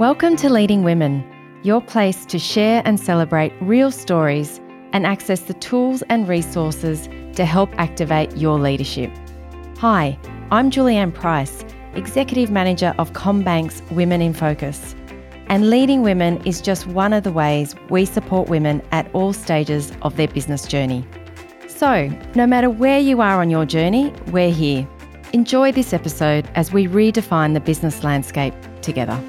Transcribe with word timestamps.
Welcome 0.00 0.34
to 0.38 0.50
Leading 0.50 0.82
Women, 0.82 1.24
your 1.62 1.80
place 1.80 2.26
to 2.26 2.36
share 2.36 2.82
and 2.84 2.98
celebrate 2.98 3.52
real 3.60 3.92
stories 3.92 4.60
and 4.92 5.06
access 5.06 5.42
the 5.42 5.54
tools 5.54 6.02
and 6.08 6.26
resources 6.26 7.08
to 7.36 7.44
help 7.44 7.70
activate 7.78 8.36
your 8.36 8.58
leadership. 8.58 9.12
Hi, 9.78 10.18
I'm 10.50 10.72
Julianne 10.72 11.14
Price, 11.14 11.64
Executive 11.94 12.50
Manager 12.50 12.92
of 12.98 13.12
CommBank's 13.12 13.88
Women 13.92 14.20
in 14.20 14.34
Focus. 14.34 14.96
And 15.46 15.70
leading 15.70 16.02
women 16.02 16.44
is 16.44 16.60
just 16.60 16.88
one 16.88 17.12
of 17.12 17.22
the 17.22 17.30
ways 17.30 17.76
we 17.88 18.04
support 18.04 18.48
women 18.48 18.82
at 18.90 19.08
all 19.14 19.32
stages 19.32 19.92
of 20.02 20.16
their 20.16 20.26
business 20.26 20.66
journey. 20.66 21.06
So, 21.68 22.08
no 22.34 22.48
matter 22.48 22.68
where 22.68 22.98
you 22.98 23.20
are 23.20 23.40
on 23.40 23.48
your 23.48 23.64
journey, 23.64 24.12
we're 24.32 24.50
here. 24.50 24.88
Enjoy 25.32 25.70
this 25.70 25.92
episode 25.92 26.50
as 26.56 26.72
we 26.72 26.88
redefine 26.88 27.54
the 27.54 27.60
business 27.60 28.02
landscape 28.02 28.54
together. 28.82 29.22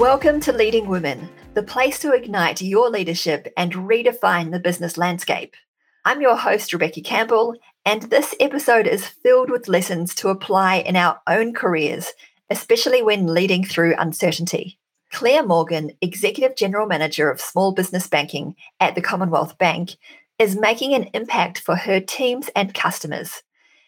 Welcome 0.00 0.40
to 0.40 0.52
Leading 0.54 0.88
Women, 0.88 1.28
the 1.52 1.62
place 1.62 1.98
to 1.98 2.14
ignite 2.14 2.62
your 2.62 2.88
leadership 2.88 3.52
and 3.54 3.70
redefine 3.74 4.50
the 4.50 4.58
business 4.58 4.96
landscape. 4.96 5.54
I'm 6.06 6.22
your 6.22 6.38
host, 6.38 6.72
Rebecca 6.72 7.02
Campbell, 7.02 7.54
and 7.84 8.04
this 8.04 8.34
episode 8.40 8.86
is 8.86 9.06
filled 9.06 9.50
with 9.50 9.68
lessons 9.68 10.14
to 10.14 10.30
apply 10.30 10.76
in 10.76 10.96
our 10.96 11.20
own 11.26 11.52
careers, 11.52 12.14
especially 12.48 13.02
when 13.02 13.26
leading 13.26 13.62
through 13.62 13.94
uncertainty. 13.98 14.78
Claire 15.12 15.44
Morgan, 15.44 15.90
Executive 16.00 16.56
General 16.56 16.86
Manager 16.86 17.30
of 17.30 17.38
Small 17.38 17.74
Business 17.74 18.06
Banking 18.06 18.54
at 18.80 18.94
the 18.94 19.02
Commonwealth 19.02 19.58
Bank, 19.58 19.96
is 20.38 20.56
making 20.56 20.94
an 20.94 21.10
impact 21.12 21.58
for 21.58 21.76
her 21.76 22.00
teams 22.00 22.48
and 22.56 22.72
customers. 22.72 23.42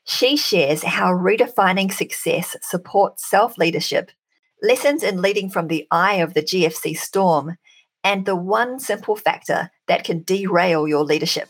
She 0.05 0.37
shares 0.37 0.83
how 0.83 1.11
redefining 1.11 1.91
success 1.91 2.55
supports 2.61 3.27
self 3.27 3.56
leadership 3.56 4.11
lessons 4.62 5.02
in 5.02 5.21
leading 5.21 5.51
from 5.51 5.66
the 5.66 5.87
eye 5.91 6.14
of 6.14 6.34
the 6.34 6.42
GFC 6.42 6.97
storm, 6.97 7.56
and 8.05 8.25
the 8.25 8.37
one 8.37 8.78
simple 8.78 9.17
factor 9.17 9.70
that 9.89 10.05
can 10.05 10.23
derail 10.23 10.89
your 10.89 11.05
leadership. 11.05 11.48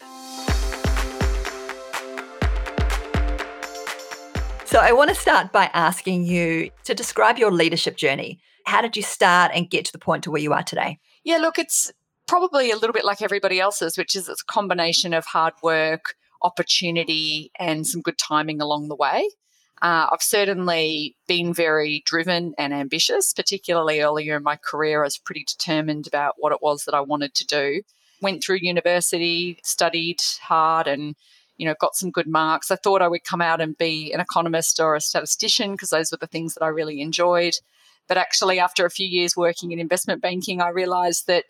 So, 4.64 4.78
I 4.78 4.92
want 4.92 5.10
to 5.10 5.14
start 5.14 5.52
by 5.52 5.70
asking 5.74 6.24
you 6.24 6.70
to 6.84 6.94
describe 6.94 7.38
your 7.38 7.52
leadership 7.52 7.96
journey. 7.96 8.40
How 8.64 8.80
did 8.80 8.96
you 8.96 9.02
start 9.02 9.52
and 9.54 9.68
get 9.68 9.84
to 9.86 9.92
the 9.92 9.98
point 9.98 10.24
to 10.24 10.30
where 10.30 10.40
you 10.40 10.54
are 10.54 10.62
today? 10.62 10.98
Yeah, 11.24 11.36
look, 11.38 11.58
it's 11.58 11.92
probably 12.26 12.70
a 12.70 12.76
little 12.76 12.94
bit 12.94 13.04
like 13.04 13.20
everybody 13.20 13.60
else's, 13.60 13.98
which 13.98 14.16
is 14.16 14.28
it's 14.28 14.42
a 14.42 14.52
combination 14.52 15.12
of 15.12 15.26
hard 15.26 15.52
work, 15.62 16.14
opportunity, 16.40 17.50
and 17.58 17.86
some 17.86 18.00
good 18.00 18.16
timing 18.16 18.62
along 18.62 18.88
the 18.88 18.96
way. 18.96 19.28
Uh, 19.82 20.06
I've 20.12 20.22
certainly 20.22 21.16
been 21.26 21.52
very 21.52 22.04
driven 22.06 22.54
and 22.56 22.72
ambitious, 22.72 23.32
particularly 23.32 24.00
earlier 24.00 24.36
in 24.36 24.44
my 24.44 24.56
career. 24.56 25.00
I 25.02 25.06
was 25.06 25.18
pretty 25.18 25.44
determined 25.44 26.06
about 26.06 26.36
what 26.38 26.52
it 26.52 26.62
was 26.62 26.84
that 26.84 26.94
I 26.94 27.00
wanted 27.00 27.34
to 27.34 27.46
do. 27.46 27.82
Went 28.20 28.44
through 28.44 28.58
university, 28.60 29.58
studied 29.64 30.20
hard, 30.40 30.86
and 30.86 31.16
you 31.56 31.66
know 31.66 31.74
got 31.80 31.96
some 31.96 32.12
good 32.12 32.28
marks. 32.28 32.70
I 32.70 32.76
thought 32.76 33.02
I 33.02 33.08
would 33.08 33.24
come 33.24 33.40
out 33.40 33.60
and 33.60 33.76
be 33.76 34.12
an 34.12 34.20
economist 34.20 34.78
or 34.78 34.94
a 34.94 35.00
statistician 35.00 35.72
because 35.72 35.90
those 35.90 36.12
were 36.12 36.18
the 36.20 36.28
things 36.28 36.54
that 36.54 36.62
I 36.62 36.68
really 36.68 37.00
enjoyed. 37.00 37.54
But 38.06 38.18
actually, 38.18 38.60
after 38.60 38.86
a 38.86 38.90
few 38.90 39.08
years 39.08 39.36
working 39.36 39.72
in 39.72 39.80
investment 39.80 40.22
banking, 40.22 40.60
I 40.60 40.68
realized 40.68 41.26
that 41.26 41.46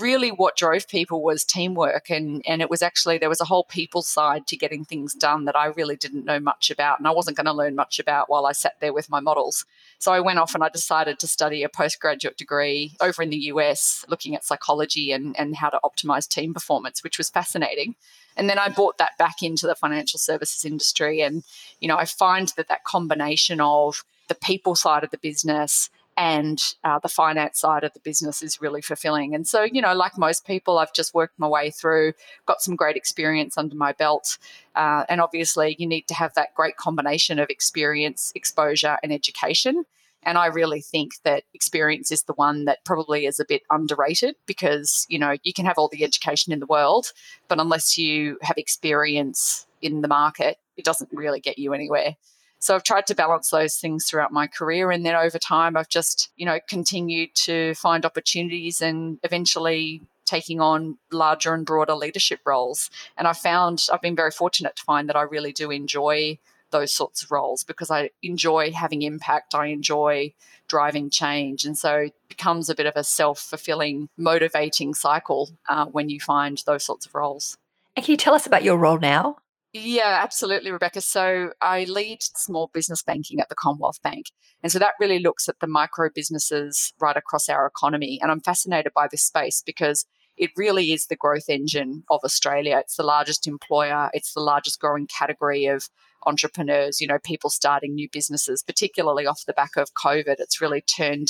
really 0.00 0.30
what 0.30 0.56
drove 0.56 0.86
people 0.88 1.22
was 1.22 1.44
teamwork 1.44 2.10
and 2.10 2.42
and 2.46 2.60
it 2.60 2.68
was 2.68 2.82
actually 2.82 3.16
there 3.16 3.28
was 3.28 3.40
a 3.40 3.46
whole 3.46 3.64
people 3.64 4.02
side 4.02 4.46
to 4.46 4.56
getting 4.56 4.84
things 4.84 5.14
done 5.14 5.46
that 5.46 5.56
I 5.56 5.66
really 5.66 5.96
didn't 5.96 6.24
know 6.24 6.38
much 6.38 6.70
about 6.70 6.98
and 6.98 7.08
I 7.08 7.10
wasn't 7.10 7.36
going 7.36 7.46
to 7.46 7.52
learn 7.52 7.74
much 7.74 7.98
about 7.98 8.28
while 8.28 8.46
I 8.46 8.52
sat 8.52 8.80
there 8.80 8.92
with 8.92 9.08
my 9.08 9.20
models. 9.20 9.64
So 9.98 10.12
I 10.12 10.20
went 10.20 10.38
off 10.38 10.54
and 10.54 10.62
I 10.62 10.68
decided 10.68 11.18
to 11.18 11.26
study 11.26 11.62
a 11.62 11.68
postgraduate 11.68 12.36
degree 12.36 12.92
over 13.00 13.22
in 13.22 13.30
the 13.30 13.36
US 13.52 14.04
looking 14.08 14.34
at 14.34 14.44
psychology 14.44 15.12
and 15.12 15.38
and 15.38 15.56
how 15.56 15.70
to 15.70 15.80
optimize 15.82 16.28
team 16.28 16.52
performance 16.52 17.02
which 17.02 17.18
was 17.18 17.30
fascinating. 17.30 17.94
And 18.36 18.48
then 18.48 18.58
I 18.58 18.68
brought 18.68 18.98
that 18.98 19.18
back 19.18 19.42
into 19.42 19.66
the 19.66 19.74
financial 19.74 20.18
services 20.18 20.64
industry 20.64 21.22
and 21.22 21.44
you 21.80 21.88
know 21.88 21.96
I 21.96 22.04
find 22.04 22.48
that 22.56 22.68
that 22.68 22.84
combination 22.84 23.60
of 23.60 24.04
the 24.28 24.34
people 24.34 24.74
side 24.74 25.02
of 25.02 25.10
the 25.10 25.18
business 25.18 25.88
and 26.18 26.74
uh, 26.82 26.98
the 26.98 27.08
finance 27.08 27.60
side 27.60 27.84
of 27.84 27.92
the 27.94 28.00
business 28.00 28.42
is 28.42 28.60
really 28.60 28.82
fulfilling. 28.82 29.36
And 29.36 29.46
so, 29.46 29.62
you 29.62 29.80
know, 29.80 29.94
like 29.94 30.18
most 30.18 30.44
people, 30.44 30.78
I've 30.78 30.92
just 30.92 31.14
worked 31.14 31.38
my 31.38 31.46
way 31.46 31.70
through, 31.70 32.12
got 32.44 32.60
some 32.60 32.74
great 32.74 32.96
experience 32.96 33.56
under 33.56 33.76
my 33.76 33.92
belt. 33.92 34.36
Uh, 34.74 35.04
and 35.08 35.20
obviously, 35.20 35.76
you 35.78 35.86
need 35.86 36.08
to 36.08 36.14
have 36.14 36.34
that 36.34 36.56
great 36.56 36.76
combination 36.76 37.38
of 37.38 37.48
experience, 37.50 38.32
exposure, 38.34 38.98
and 39.04 39.12
education. 39.12 39.84
And 40.24 40.36
I 40.36 40.46
really 40.46 40.80
think 40.80 41.12
that 41.22 41.44
experience 41.54 42.10
is 42.10 42.24
the 42.24 42.32
one 42.32 42.64
that 42.64 42.84
probably 42.84 43.24
is 43.24 43.38
a 43.38 43.44
bit 43.44 43.62
underrated 43.70 44.34
because, 44.44 45.06
you 45.08 45.20
know, 45.20 45.36
you 45.44 45.52
can 45.52 45.66
have 45.66 45.78
all 45.78 45.88
the 45.88 46.02
education 46.02 46.52
in 46.52 46.58
the 46.58 46.66
world, 46.66 47.12
but 47.46 47.60
unless 47.60 47.96
you 47.96 48.38
have 48.42 48.58
experience 48.58 49.68
in 49.80 50.00
the 50.00 50.08
market, 50.08 50.56
it 50.76 50.84
doesn't 50.84 51.10
really 51.12 51.38
get 51.38 51.60
you 51.60 51.72
anywhere. 51.72 52.16
So 52.60 52.74
I've 52.74 52.82
tried 52.82 53.06
to 53.06 53.14
balance 53.14 53.50
those 53.50 53.76
things 53.76 54.06
throughout 54.06 54.32
my 54.32 54.46
career. 54.46 54.90
And 54.90 55.06
then 55.06 55.14
over 55.14 55.38
time, 55.38 55.76
I've 55.76 55.88
just, 55.88 56.30
you 56.36 56.44
know, 56.44 56.58
continued 56.68 57.34
to 57.46 57.74
find 57.74 58.04
opportunities 58.04 58.80
and 58.80 59.18
eventually 59.22 60.02
taking 60.24 60.60
on 60.60 60.98
larger 61.10 61.54
and 61.54 61.64
broader 61.64 61.94
leadership 61.94 62.40
roles. 62.44 62.90
And 63.16 63.26
I 63.26 63.32
found 63.32 63.86
I've 63.92 64.02
been 64.02 64.16
very 64.16 64.30
fortunate 64.30 64.76
to 64.76 64.82
find 64.82 65.08
that 65.08 65.16
I 65.16 65.22
really 65.22 65.52
do 65.52 65.70
enjoy 65.70 66.38
those 66.70 66.92
sorts 66.92 67.22
of 67.22 67.30
roles 67.30 67.64
because 67.64 67.90
I 67.90 68.10
enjoy 68.22 68.72
having 68.72 69.02
impact. 69.02 69.54
I 69.54 69.66
enjoy 69.66 70.34
driving 70.68 71.08
change. 71.08 71.64
And 71.64 71.78
so 71.78 71.96
it 71.96 72.14
becomes 72.28 72.68
a 72.68 72.74
bit 72.74 72.86
of 72.86 72.94
a 72.94 73.04
self 73.04 73.38
fulfilling, 73.40 74.08
motivating 74.16 74.94
cycle 74.94 75.50
uh, 75.68 75.86
when 75.86 76.10
you 76.10 76.20
find 76.20 76.62
those 76.66 76.84
sorts 76.84 77.06
of 77.06 77.14
roles. 77.14 77.56
And 77.96 78.04
can 78.04 78.12
you 78.12 78.18
tell 78.18 78.34
us 78.34 78.46
about 78.46 78.62
your 78.62 78.76
role 78.76 78.98
now? 78.98 79.38
Yeah, 79.80 80.20
absolutely, 80.22 80.72
Rebecca. 80.72 81.00
So 81.00 81.52
I 81.60 81.84
lead 81.84 82.18
small 82.22 82.68
business 82.72 83.02
banking 83.02 83.38
at 83.38 83.48
the 83.48 83.54
Commonwealth 83.54 84.02
Bank. 84.02 84.26
And 84.62 84.72
so 84.72 84.78
that 84.80 84.94
really 84.98 85.20
looks 85.20 85.48
at 85.48 85.60
the 85.60 85.68
micro 85.68 86.08
businesses 86.12 86.92
right 87.00 87.16
across 87.16 87.48
our 87.48 87.66
economy. 87.66 88.18
And 88.20 88.32
I'm 88.32 88.40
fascinated 88.40 88.92
by 88.92 89.06
this 89.08 89.22
space 89.22 89.62
because 89.64 90.04
it 90.36 90.50
really 90.56 90.92
is 90.92 91.06
the 91.06 91.16
growth 91.16 91.48
engine 91.48 92.02
of 92.10 92.20
Australia. 92.24 92.78
It's 92.78 92.96
the 92.96 93.04
largest 93.04 93.46
employer, 93.46 94.10
it's 94.12 94.32
the 94.32 94.40
largest 94.40 94.80
growing 94.80 95.06
category 95.06 95.66
of 95.66 95.88
entrepreneurs, 96.26 97.00
you 97.00 97.06
know, 97.06 97.18
people 97.22 97.50
starting 97.50 97.94
new 97.94 98.08
businesses, 98.12 98.64
particularly 98.64 99.26
off 99.26 99.44
the 99.46 99.52
back 99.52 99.76
of 99.76 99.94
COVID. 99.94 100.36
It's 100.38 100.60
really 100.60 100.80
turned 100.80 101.28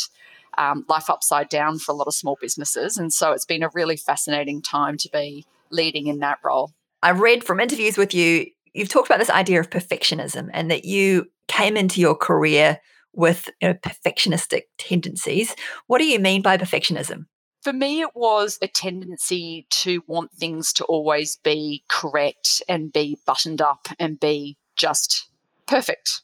um, 0.56 0.86
life 0.88 1.10
upside 1.10 1.50
down 1.50 1.78
for 1.78 1.92
a 1.92 1.94
lot 1.94 2.06
of 2.06 2.14
small 2.14 2.38
businesses. 2.40 2.96
And 2.96 3.12
so 3.12 3.32
it's 3.32 3.44
been 3.44 3.62
a 3.62 3.70
really 3.74 3.96
fascinating 3.96 4.62
time 4.62 4.96
to 4.98 5.10
be 5.12 5.44
leading 5.70 6.06
in 6.06 6.20
that 6.20 6.38
role. 6.42 6.72
I 7.02 7.10
read 7.10 7.44
from 7.44 7.60
interviews 7.60 7.96
with 7.96 8.14
you, 8.14 8.46
you've 8.72 8.88
talked 8.88 9.08
about 9.08 9.18
this 9.18 9.30
idea 9.30 9.60
of 9.60 9.70
perfectionism 9.70 10.48
and 10.52 10.70
that 10.70 10.84
you 10.84 11.26
came 11.46 11.76
into 11.76 12.00
your 12.00 12.14
career 12.14 12.80
with 13.12 13.50
you 13.60 13.68
know, 13.68 13.74
perfectionistic 13.74 14.62
tendencies. 14.78 15.54
What 15.86 15.98
do 15.98 16.04
you 16.04 16.18
mean 16.18 16.42
by 16.42 16.56
perfectionism? 16.56 17.26
For 17.62 17.72
me, 17.72 18.00
it 18.00 18.14
was 18.14 18.58
a 18.62 18.68
tendency 18.68 19.66
to 19.70 20.02
want 20.06 20.32
things 20.32 20.72
to 20.74 20.84
always 20.84 21.38
be 21.42 21.82
correct 21.88 22.62
and 22.68 22.92
be 22.92 23.18
buttoned 23.26 23.60
up 23.60 23.88
and 23.98 24.20
be 24.20 24.56
just 24.76 25.28
perfect. 25.66 26.22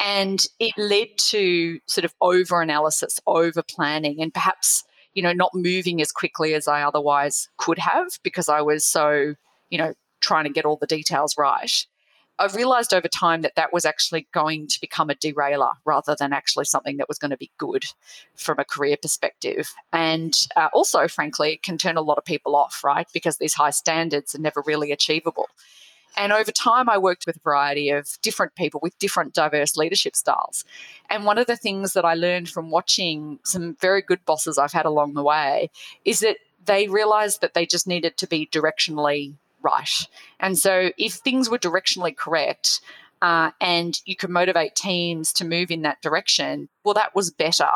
And 0.00 0.42
it 0.58 0.72
led 0.78 1.08
to 1.28 1.80
sort 1.86 2.06
of 2.06 2.14
over 2.22 2.62
analysis, 2.62 3.20
over 3.26 3.62
planning, 3.62 4.22
and 4.22 4.32
perhaps, 4.32 4.84
you 5.12 5.22
know, 5.22 5.34
not 5.34 5.54
moving 5.54 6.00
as 6.00 6.10
quickly 6.10 6.54
as 6.54 6.66
I 6.66 6.82
otherwise 6.82 7.48
could 7.58 7.78
have 7.78 8.18
because 8.22 8.48
I 8.48 8.62
was 8.62 8.86
so, 8.86 9.34
you 9.68 9.76
know, 9.76 9.92
trying 10.20 10.44
to 10.44 10.50
get 10.50 10.64
all 10.64 10.76
the 10.76 10.86
details 10.86 11.36
right. 11.38 11.86
I 12.40 12.46
realized 12.46 12.94
over 12.94 13.06
time 13.06 13.42
that 13.42 13.54
that 13.56 13.70
was 13.70 13.84
actually 13.84 14.26
going 14.32 14.66
to 14.68 14.80
become 14.80 15.10
a 15.10 15.14
derailer 15.14 15.72
rather 15.84 16.16
than 16.18 16.32
actually 16.32 16.64
something 16.64 16.96
that 16.96 17.08
was 17.08 17.18
going 17.18 17.32
to 17.32 17.36
be 17.36 17.50
good 17.58 17.84
from 18.34 18.58
a 18.58 18.64
career 18.64 18.96
perspective. 19.00 19.74
And 19.92 20.34
uh, 20.56 20.68
also, 20.72 21.06
frankly, 21.06 21.52
it 21.52 21.62
can 21.62 21.76
turn 21.76 21.98
a 21.98 22.02
lot 22.02 22.16
of 22.16 22.24
people 22.24 22.56
off, 22.56 22.82
right? 22.82 23.06
Because 23.12 23.36
these 23.36 23.52
high 23.52 23.70
standards 23.70 24.34
are 24.34 24.40
never 24.40 24.62
really 24.64 24.90
achievable. 24.90 25.48
And 26.16 26.32
over 26.32 26.50
time, 26.50 26.88
I 26.88 26.96
worked 26.96 27.26
with 27.26 27.36
a 27.36 27.40
variety 27.40 27.90
of 27.90 28.18
different 28.22 28.54
people 28.54 28.80
with 28.82 28.98
different 28.98 29.34
diverse 29.34 29.76
leadership 29.76 30.16
styles. 30.16 30.64
And 31.10 31.26
one 31.26 31.36
of 31.38 31.46
the 31.46 31.56
things 31.56 31.92
that 31.92 32.06
I 32.06 32.14
learned 32.14 32.48
from 32.48 32.70
watching 32.70 33.38
some 33.44 33.76
very 33.80 34.00
good 34.00 34.24
bosses 34.24 34.56
I've 34.56 34.72
had 34.72 34.86
along 34.86 35.12
the 35.12 35.22
way 35.22 35.70
is 36.06 36.20
that 36.20 36.38
they 36.64 36.88
realized 36.88 37.42
that 37.42 37.52
they 37.54 37.66
just 37.66 37.86
needed 37.86 38.16
to 38.16 38.26
be 38.26 38.46
directionally 38.46 39.34
right. 39.62 40.06
And 40.38 40.58
so 40.58 40.90
if 40.98 41.14
things 41.14 41.50
were 41.50 41.58
directionally 41.58 42.16
correct, 42.16 42.80
uh, 43.22 43.50
and 43.60 44.00
you 44.06 44.16
could 44.16 44.30
motivate 44.30 44.74
teams 44.74 45.32
to 45.34 45.44
move 45.44 45.70
in 45.70 45.82
that 45.82 46.00
direction, 46.00 46.68
well, 46.84 46.94
that 46.94 47.14
was 47.14 47.30
better 47.30 47.68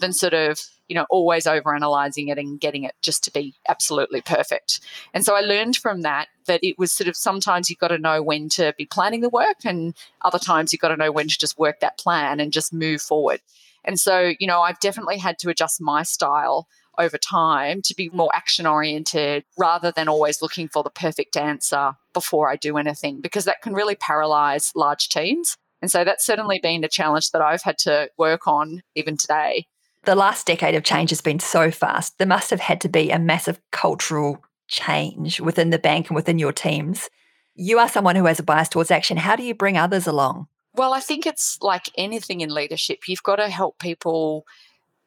than 0.00 0.12
sort 0.12 0.34
of 0.34 0.58
you 0.88 0.94
know 0.94 1.06
always 1.10 1.46
over 1.46 1.74
analyzing 1.74 2.28
it 2.28 2.38
and 2.38 2.60
getting 2.60 2.84
it 2.84 2.94
just 3.02 3.24
to 3.24 3.32
be 3.32 3.54
absolutely 3.68 4.20
perfect 4.20 4.80
and 5.14 5.24
so 5.24 5.34
i 5.34 5.40
learned 5.40 5.74
from 5.76 6.02
that 6.02 6.28
that 6.46 6.60
it 6.62 6.78
was 6.78 6.92
sort 6.92 7.08
of 7.08 7.16
sometimes 7.16 7.68
you've 7.68 7.78
got 7.78 7.88
to 7.88 7.98
know 7.98 8.22
when 8.22 8.48
to 8.48 8.72
be 8.78 8.86
planning 8.86 9.20
the 9.20 9.28
work 9.28 9.56
and 9.64 9.94
other 10.22 10.38
times 10.38 10.72
you've 10.72 10.80
got 10.80 10.88
to 10.88 10.96
know 10.96 11.10
when 11.10 11.26
to 11.26 11.38
just 11.38 11.58
work 11.58 11.80
that 11.80 11.98
plan 11.98 12.38
and 12.38 12.52
just 12.52 12.72
move 12.72 13.02
forward 13.02 13.40
And 13.86 13.98
so, 14.00 14.32
you 14.38 14.46
know, 14.46 14.60
I've 14.60 14.80
definitely 14.80 15.18
had 15.18 15.38
to 15.38 15.48
adjust 15.48 15.80
my 15.80 16.02
style 16.02 16.66
over 16.98 17.18
time 17.18 17.82
to 17.82 17.94
be 17.94 18.08
mm. 18.08 18.14
more 18.14 18.30
action 18.34 18.66
oriented 18.66 19.44
rather 19.58 19.90
than 19.90 20.08
always 20.08 20.42
looking 20.42 20.68
for 20.68 20.82
the 20.82 20.90
perfect 20.90 21.36
answer 21.36 21.92
before 22.12 22.50
I 22.50 22.56
do 22.56 22.76
anything, 22.76 23.20
because 23.20 23.44
that 23.44 23.62
can 23.62 23.74
really 23.74 23.94
paralyze 23.94 24.72
large 24.74 25.08
teams. 25.08 25.56
And 25.82 25.90
so 25.90 26.04
that's 26.04 26.24
certainly 26.24 26.58
been 26.62 26.84
a 26.84 26.88
challenge 26.88 27.30
that 27.32 27.42
I've 27.42 27.62
had 27.62 27.78
to 27.78 28.08
work 28.16 28.46
on 28.46 28.82
even 28.94 29.16
today. 29.16 29.66
The 30.04 30.14
last 30.14 30.46
decade 30.46 30.74
of 30.74 30.84
change 30.84 31.10
has 31.10 31.20
been 31.20 31.40
so 31.40 31.70
fast. 31.70 32.18
There 32.18 32.26
must 32.26 32.50
have 32.50 32.60
had 32.60 32.80
to 32.82 32.88
be 32.88 33.10
a 33.10 33.18
massive 33.18 33.60
cultural 33.72 34.42
change 34.68 35.40
within 35.40 35.70
the 35.70 35.78
bank 35.78 36.08
and 36.08 36.16
within 36.16 36.38
your 36.38 36.52
teams. 36.52 37.10
You 37.54 37.78
are 37.78 37.88
someone 37.88 38.16
who 38.16 38.26
has 38.26 38.38
a 38.38 38.42
bias 38.42 38.68
towards 38.68 38.90
action. 38.90 39.16
How 39.16 39.36
do 39.36 39.42
you 39.42 39.54
bring 39.54 39.76
others 39.76 40.06
along? 40.06 40.46
Well, 40.74 40.92
I 40.92 41.00
think 41.00 41.26
it's 41.26 41.58
like 41.60 41.90
anything 41.96 42.40
in 42.40 42.50
leadership. 42.50 43.08
You've 43.08 43.22
got 43.22 43.36
to 43.36 43.48
help 43.48 43.78
people 43.78 44.44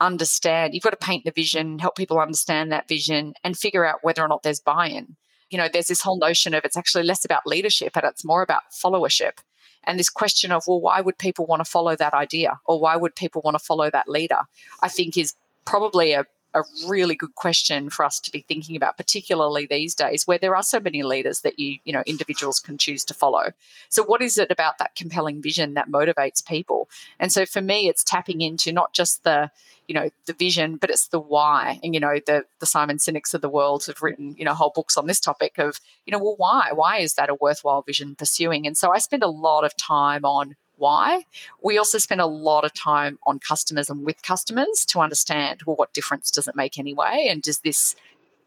understand, 0.02 0.74
you've 0.74 0.84
got 0.84 0.92
to 0.92 0.98
paint 0.98 1.26
the 1.26 1.32
vision, 1.32 1.80
help 1.80 1.96
people 1.96 2.20
understand 2.20 2.72
that 2.72 2.88
vision, 2.88 3.34
and 3.44 3.58
figure 3.58 3.86
out 3.86 4.00
whether 4.04 4.24
or 4.24 4.28
not 4.28 4.44
there's 4.44 4.60
buy 4.60 4.88
in. 4.88 5.16
You 5.50 5.58
know, 5.58 5.68
there's 5.72 5.88
this 5.88 6.02
whole 6.02 6.18
notion 6.18 6.54
of 6.54 6.64
it's 6.64 6.78
actually 6.78 7.04
less 7.04 7.26
about 7.26 7.48
leadership 7.48 7.96
and 7.96 8.06
it's 8.06 8.26
more 8.26 8.42
about 8.42 8.62
followership. 8.72 9.40
And 9.84 9.98
this 9.98 10.10
question 10.10 10.52
of, 10.52 10.64
well, 10.68 10.82
why 10.82 11.02
would 11.02 11.18
people 11.18 11.46
want 11.46 11.62
to 11.62 11.70
follow 11.70 11.96
that 11.96 12.14
idea 12.14 12.60
or 12.66 12.80
why 12.80 12.96
would 12.96 13.16
people 13.16 13.42
want 13.44 13.56
to 13.56 13.64
follow 13.64 13.90
that 13.90 14.08
leader? 14.08 14.42
I 14.82 14.90
think 14.90 15.18
is 15.18 15.34
probably 15.66 16.14
a 16.14 16.26
a 16.54 16.64
really 16.88 17.16
good 17.16 17.36
question 17.36 17.90
for 17.90 18.04
us 18.04 18.20
to 18.20 18.32
be 18.32 18.44
thinking 18.48 18.76
about, 18.76 18.98
particularly 18.98 19.66
these 19.66 19.94
days 19.94 20.26
where 20.26 20.38
there 20.38 20.56
are 20.56 20.64
so 20.64 20.80
many 20.80 21.04
leaders 21.04 21.42
that 21.42 21.60
you, 21.60 21.78
you 21.84 21.94
know, 21.94 22.04
individuals 22.06 22.60
can 22.60 22.78
choose 22.78 23.04
to 23.06 23.14
follow. 23.14 23.52
So, 23.90 24.04
what 24.04 24.22
is 24.22 24.38
it 24.38 24.52
about 24.52 24.78
that 24.80 24.96
compelling 24.96 25.42
vision 25.42 25.76
that 25.76 25.90
motivates 25.90 26.46
people? 26.46 26.90
And 27.20 27.32
so, 27.32 27.46
for 27.46 27.62
me, 27.62 27.88
it's 27.88 28.04
tapping 28.04 28.42
into 28.42 28.72
not 28.72 28.94
just 28.94 29.24
the, 29.24 29.52
you 29.88 29.94
know, 29.94 30.10
the 30.26 30.34
vision, 30.34 30.78
but 30.78 30.90
it's 30.90 31.08
the 31.08 31.20
why. 31.20 31.80
And 31.84 31.94
you 31.94 32.00
know, 32.00 32.20
the 32.26 32.46
the 32.60 32.66
Simon 32.66 32.98
Sinek's 32.98 33.34
of 33.34 33.42
the 33.42 33.50
world 33.50 33.86
have 33.86 34.02
written, 34.02 34.36
you 34.38 34.46
know, 34.46 34.54
whole 34.54 34.72
books 34.74 34.98
on 34.98 35.08
this 35.08 35.20
topic 35.20 35.60
of, 35.60 35.80
you 36.06 36.12
know, 36.12 36.20
well, 36.20 36.36
why? 36.38 36.72
Why 36.74 36.98
is 36.98 37.14
that 37.14 37.30
a 37.30 37.36
worthwhile 37.36 37.84
vision 37.84 38.16
pursuing? 38.16 38.66
And 38.66 38.76
so, 38.76 38.92
I 38.92 38.98
spend 38.98 39.24
a 39.24 39.28
lot 39.28 39.64
of 39.64 39.78
time 39.78 40.26
on 40.26 40.56
why. 40.80 41.26
We 41.62 41.78
also 41.78 41.98
spend 41.98 42.22
a 42.22 42.26
lot 42.26 42.66
of 42.66 42.74
time 42.74 43.20
on 43.26 43.40
customers 43.40 43.90
and 43.90 44.06
with 44.06 44.24
customers 44.24 44.86
to 44.88 45.00
understand 45.00 45.62
well, 45.66 45.76
what 45.76 45.94
difference 45.94 46.32
does 46.32 46.48
it 46.48 46.56
make 46.56 46.80
anyway? 46.80 47.28
And 47.30 47.42
does 47.42 47.60
this 47.60 47.96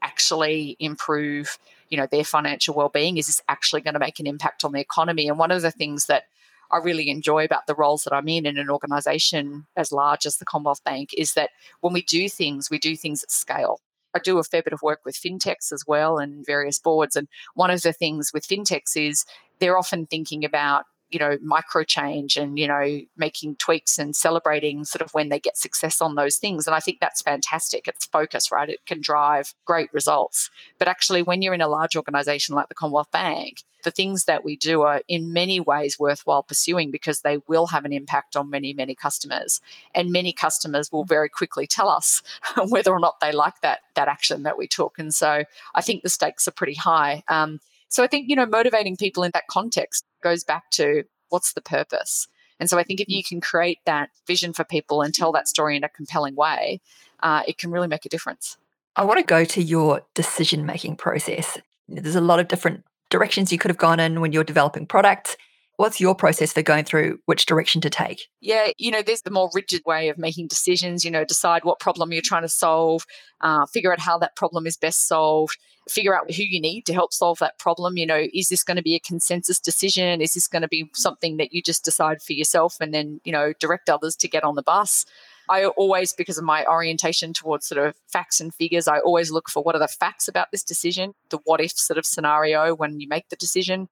actually 0.02 0.76
improve 0.80 1.58
you 1.88 1.96
know 1.96 2.08
their 2.10 2.24
financial 2.24 2.74
well-being 2.74 3.18
is 3.18 3.26
this 3.26 3.40
actually 3.48 3.80
going 3.82 3.94
to 3.94 4.00
make 4.00 4.18
an 4.18 4.26
impact 4.26 4.64
on 4.64 4.72
the 4.72 4.80
economy 4.80 5.28
and 5.28 5.38
one 5.38 5.52
of 5.52 5.62
the 5.62 5.70
things 5.70 6.06
that 6.06 6.24
I 6.72 6.78
really 6.78 7.10
enjoy 7.10 7.44
about 7.44 7.66
the 7.66 7.74
roles 7.74 8.04
that 8.04 8.14
I'm 8.14 8.28
in 8.28 8.46
in 8.46 8.58
an 8.58 8.70
organization 8.70 9.66
as 9.76 9.92
large 9.92 10.24
as 10.24 10.38
the 10.38 10.46
Commonwealth 10.46 10.82
Bank 10.84 11.10
is 11.16 11.34
that 11.34 11.50
when 11.80 11.92
we 11.92 12.02
do 12.02 12.28
things, 12.30 12.70
we 12.70 12.78
do 12.78 12.96
things 12.96 13.22
at 13.22 13.30
scale. 13.30 13.78
I 14.14 14.18
do 14.18 14.38
a 14.38 14.44
fair 14.44 14.62
bit 14.62 14.72
of 14.72 14.82
work 14.82 15.00
with 15.04 15.14
fintechs 15.16 15.72
as 15.72 15.84
well 15.86 16.18
and 16.18 16.44
various 16.44 16.78
boards. 16.78 17.14
And 17.14 17.28
one 17.54 17.70
of 17.70 17.82
the 17.82 17.92
things 17.92 18.30
with 18.32 18.46
fintechs 18.46 18.96
is 18.96 19.24
they're 19.58 19.78
often 19.78 20.06
thinking 20.06 20.44
about 20.44 20.84
you 21.12 21.18
know 21.18 21.38
micro 21.42 21.84
change 21.84 22.36
and 22.36 22.58
you 22.58 22.66
know 22.66 23.00
making 23.16 23.56
tweaks 23.56 23.98
and 23.98 24.16
celebrating 24.16 24.84
sort 24.84 25.02
of 25.02 25.12
when 25.12 25.28
they 25.28 25.38
get 25.38 25.56
success 25.56 26.00
on 26.00 26.14
those 26.14 26.36
things. 26.36 26.66
And 26.66 26.74
i 26.74 26.80
think 26.80 26.98
that's 27.00 27.22
fantastic. 27.22 27.88
It's 27.88 28.06
focus 28.06 28.50
right? 28.50 28.68
It 28.68 28.84
can 28.86 29.00
drive 29.00 29.54
great 29.64 29.92
results. 29.92 30.50
But 30.78 30.88
actually 30.88 31.22
when 31.22 31.42
you're 31.42 31.54
in 31.54 31.60
a 31.60 31.68
large 31.68 31.96
organization 31.96 32.54
like 32.54 32.68
the 32.68 32.74
commonwealth 32.74 33.10
bank 33.10 33.62
the 33.82 33.90
things 33.90 34.24
that 34.24 34.44
we 34.44 34.56
do 34.56 34.82
are 34.82 35.02
in 35.08 35.32
many 35.32 35.60
ways 35.60 35.98
worthwhile 35.98 36.42
pursuing 36.42 36.90
because 36.90 37.20
they 37.20 37.38
will 37.48 37.66
have 37.66 37.84
an 37.84 37.92
impact 37.92 38.36
on 38.36 38.50
many 38.50 38.72
many 38.72 38.94
customers. 38.94 39.60
And 39.94 40.10
many 40.10 40.32
customers 40.32 40.90
will 40.90 41.04
very 41.04 41.28
quickly 41.28 41.66
tell 41.66 41.88
us 41.88 42.22
whether 42.68 42.92
or 42.92 43.00
not 43.00 43.20
they 43.20 43.32
like 43.32 43.60
that 43.62 43.80
that 43.94 44.08
action 44.08 44.44
that 44.44 44.58
we 44.58 44.66
took. 44.66 44.98
And 44.98 45.14
so 45.14 45.44
i 45.74 45.82
think 45.82 46.02
the 46.02 46.10
stakes 46.10 46.48
are 46.48 46.52
pretty 46.52 46.74
high. 46.74 47.22
Um, 47.28 47.60
so 47.92 48.02
I 48.02 48.06
think, 48.06 48.30
you 48.30 48.36
know, 48.36 48.46
motivating 48.46 48.96
people 48.96 49.22
in 49.22 49.30
that 49.34 49.48
context 49.48 50.06
goes 50.22 50.42
back 50.42 50.70
to 50.72 51.04
what's 51.28 51.52
the 51.52 51.60
purpose? 51.60 52.26
And 52.58 52.70
so 52.70 52.78
I 52.78 52.84
think 52.84 53.00
if 53.00 53.08
you 53.08 53.22
can 53.22 53.38
create 53.38 53.80
that 53.84 54.08
vision 54.26 54.54
for 54.54 54.64
people 54.64 55.02
and 55.02 55.12
tell 55.12 55.30
that 55.32 55.46
story 55.46 55.76
in 55.76 55.84
a 55.84 55.90
compelling 55.90 56.34
way, 56.34 56.80
uh, 57.22 57.42
it 57.46 57.58
can 57.58 57.70
really 57.70 57.88
make 57.88 58.06
a 58.06 58.08
difference. 58.08 58.56
I 58.96 59.04
want 59.04 59.18
to 59.18 59.26
go 59.26 59.44
to 59.44 59.62
your 59.62 60.02
decision 60.14 60.64
making 60.64 60.96
process. 60.96 61.58
There's 61.86 62.16
a 62.16 62.22
lot 62.22 62.40
of 62.40 62.48
different 62.48 62.84
directions 63.10 63.52
you 63.52 63.58
could 63.58 63.70
have 63.70 63.78
gone 63.78 64.00
in 64.00 64.22
when 64.22 64.32
you're 64.32 64.42
developing 64.42 64.86
products. 64.86 65.36
What's 65.82 66.00
your 66.00 66.14
process 66.14 66.52
for 66.52 66.62
going 66.62 66.84
through 66.84 67.18
which 67.26 67.44
direction 67.44 67.80
to 67.80 67.90
take? 67.90 68.28
Yeah, 68.40 68.68
you 68.78 68.92
know, 68.92 69.02
there's 69.02 69.22
the 69.22 69.32
more 69.32 69.50
rigid 69.52 69.82
way 69.84 70.10
of 70.10 70.16
making 70.16 70.46
decisions, 70.46 71.04
you 71.04 71.10
know, 71.10 71.24
decide 71.24 71.64
what 71.64 71.80
problem 71.80 72.12
you're 72.12 72.22
trying 72.22 72.42
to 72.42 72.48
solve, 72.48 73.04
uh, 73.40 73.66
figure 73.66 73.92
out 73.92 73.98
how 73.98 74.16
that 74.18 74.36
problem 74.36 74.64
is 74.64 74.76
best 74.76 75.08
solved, 75.08 75.58
figure 75.88 76.16
out 76.16 76.32
who 76.32 76.44
you 76.44 76.60
need 76.60 76.86
to 76.86 76.94
help 76.94 77.12
solve 77.12 77.40
that 77.40 77.58
problem. 77.58 77.96
You 77.96 78.06
know, 78.06 78.28
is 78.32 78.48
this 78.48 78.62
going 78.62 78.76
to 78.76 78.82
be 78.84 78.94
a 78.94 79.00
consensus 79.00 79.58
decision? 79.58 80.20
Is 80.20 80.34
this 80.34 80.46
going 80.46 80.62
to 80.62 80.68
be 80.68 80.88
something 80.94 81.36
that 81.38 81.52
you 81.52 81.60
just 81.60 81.84
decide 81.84 82.22
for 82.22 82.32
yourself 82.32 82.76
and 82.80 82.94
then, 82.94 83.20
you 83.24 83.32
know, 83.32 83.52
direct 83.58 83.90
others 83.90 84.14
to 84.18 84.28
get 84.28 84.44
on 84.44 84.54
the 84.54 84.62
bus? 84.62 85.04
I 85.50 85.64
always, 85.64 86.12
because 86.12 86.38
of 86.38 86.44
my 86.44 86.64
orientation 86.64 87.32
towards 87.32 87.66
sort 87.66 87.84
of 87.84 87.96
facts 88.06 88.40
and 88.40 88.54
figures, 88.54 88.86
I 88.86 89.00
always 89.00 89.32
look 89.32 89.50
for 89.50 89.64
what 89.64 89.74
are 89.74 89.80
the 89.80 89.88
facts 89.88 90.28
about 90.28 90.52
this 90.52 90.62
decision, 90.62 91.14
the 91.30 91.40
what 91.42 91.60
if 91.60 91.72
sort 91.72 91.98
of 91.98 92.06
scenario 92.06 92.72
when 92.72 93.00
you 93.00 93.08
make 93.08 93.30
the 93.30 93.36
decision. 93.36 93.88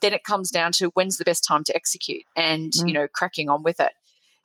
Then 0.00 0.12
it 0.12 0.24
comes 0.24 0.50
down 0.50 0.72
to 0.72 0.88
when's 0.94 1.18
the 1.18 1.24
best 1.24 1.44
time 1.44 1.64
to 1.64 1.76
execute 1.76 2.22
and, 2.36 2.72
mm. 2.72 2.88
you 2.88 2.94
know, 2.94 3.08
cracking 3.08 3.48
on 3.48 3.62
with 3.62 3.80
it. 3.80 3.92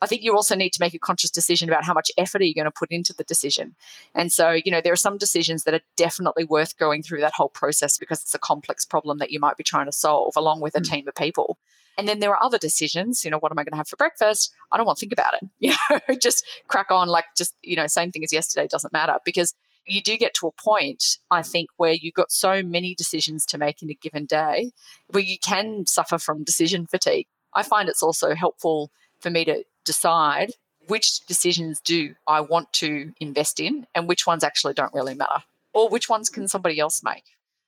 I 0.01 0.07
think 0.07 0.23
you 0.23 0.35
also 0.35 0.55
need 0.55 0.73
to 0.73 0.81
make 0.81 0.93
a 0.93 0.99
conscious 0.99 1.31
decision 1.31 1.69
about 1.69 1.85
how 1.85 1.93
much 1.93 2.11
effort 2.17 2.41
are 2.41 2.45
you 2.45 2.53
going 2.53 2.65
to 2.65 2.71
put 2.71 2.91
into 2.91 3.13
the 3.13 3.23
decision. 3.23 3.75
And 4.13 4.31
so, 4.31 4.51
you 4.51 4.71
know, 4.71 4.81
there 4.81 4.93
are 4.93 4.97
some 4.97 5.17
decisions 5.17 5.63
that 5.63 5.73
are 5.73 5.79
definitely 5.95 6.43
worth 6.43 6.77
going 6.77 7.01
through 7.01 7.21
that 7.21 7.33
whole 7.33 7.49
process 7.49 7.97
because 7.97 8.21
it's 8.21 8.35
a 8.35 8.39
complex 8.39 8.85
problem 8.85 9.19
that 9.19 9.31
you 9.31 9.39
might 9.39 9.57
be 9.57 9.63
trying 9.63 9.85
to 9.85 9.91
solve 9.91 10.33
along 10.35 10.61
with 10.61 10.75
a 10.75 10.81
mm. 10.81 10.89
team 10.89 11.07
of 11.07 11.15
people. 11.15 11.57
And 11.97 12.07
then 12.07 12.19
there 12.19 12.31
are 12.31 12.43
other 12.43 12.57
decisions, 12.57 13.23
you 13.23 13.31
know, 13.31 13.37
what 13.39 13.51
am 13.51 13.59
I 13.59 13.63
going 13.63 13.71
to 13.71 13.77
have 13.77 13.87
for 13.87 13.95
breakfast? 13.95 14.53
I 14.71 14.77
don't 14.77 14.85
want 14.85 14.97
to 14.97 14.99
think 14.99 15.13
about 15.13 15.35
it. 15.35 15.49
You 15.59 15.73
know, 15.89 16.15
just 16.21 16.45
crack 16.67 16.91
on 16.91 17.07
like 17.07 17.25
just, 17.37 17.55
you 17.63 17.75
know, 17.75 17.87
same 17.87 18.11
thing 18.11 18.23
as 18.23 18.33
yesterday 18.33 18.67
doesn't 18.67 18.93
matter 18.93 19.17
because 19.23 19.55
you 19.85 20.01
do 20.01 20.17
get 20.17 20.33
to 20.35 20.47
a 20.47 20.51
point, 20.51 21.17
I 21.29 21.41
think, 21.41 21.69
where 21.77 21.93
you've 21.93 22.13
got 22.13 22.31
so 22.31 22.63
many 22.63 22.95
decisions 22.95 23.45
to 23.47 23.57
make 23.57 23.81
in 23.81 23.89
a 23.89 23.93
given 23.93 24.25
day 24.25 24.71
where 25.09 25.23
you 25.23 25.37
can 25.39 25.85
suffer 25.85 26.17
from 26.17 26.43
decision 26.43 26.87
fatigue. 26.87 27.27
I 27.53 27.63
find 27.63 27.87
it's 27.87 28.03
also 28.03 28.35
helpful 28.35 28.91
for 29.19 29.29
me 29.29 29.45
to 29.45 29.63
decide 29.85 30.51
which 30.87 31.21
decisions 31.25 31.79
do 31.81 32.15
I 32.27 32.41
want 32.41 32.71
to 32.73 33.13
invest 33.19 33.59
in 33.59 33.87
and 33.95 34.07
which 34.07 34.27
ones 34.27 34.43
actually 34.43 34.73
don't 34.73 34.93
really 34.93 35.15
matter, 35.15 35.43
or 35.73 35.89
which 35.89 36.09
ones 36.09 36.29
can 36.29 36.47
somebody 36.47 36.79
else 36.79 37.01
make. 37.03 37.23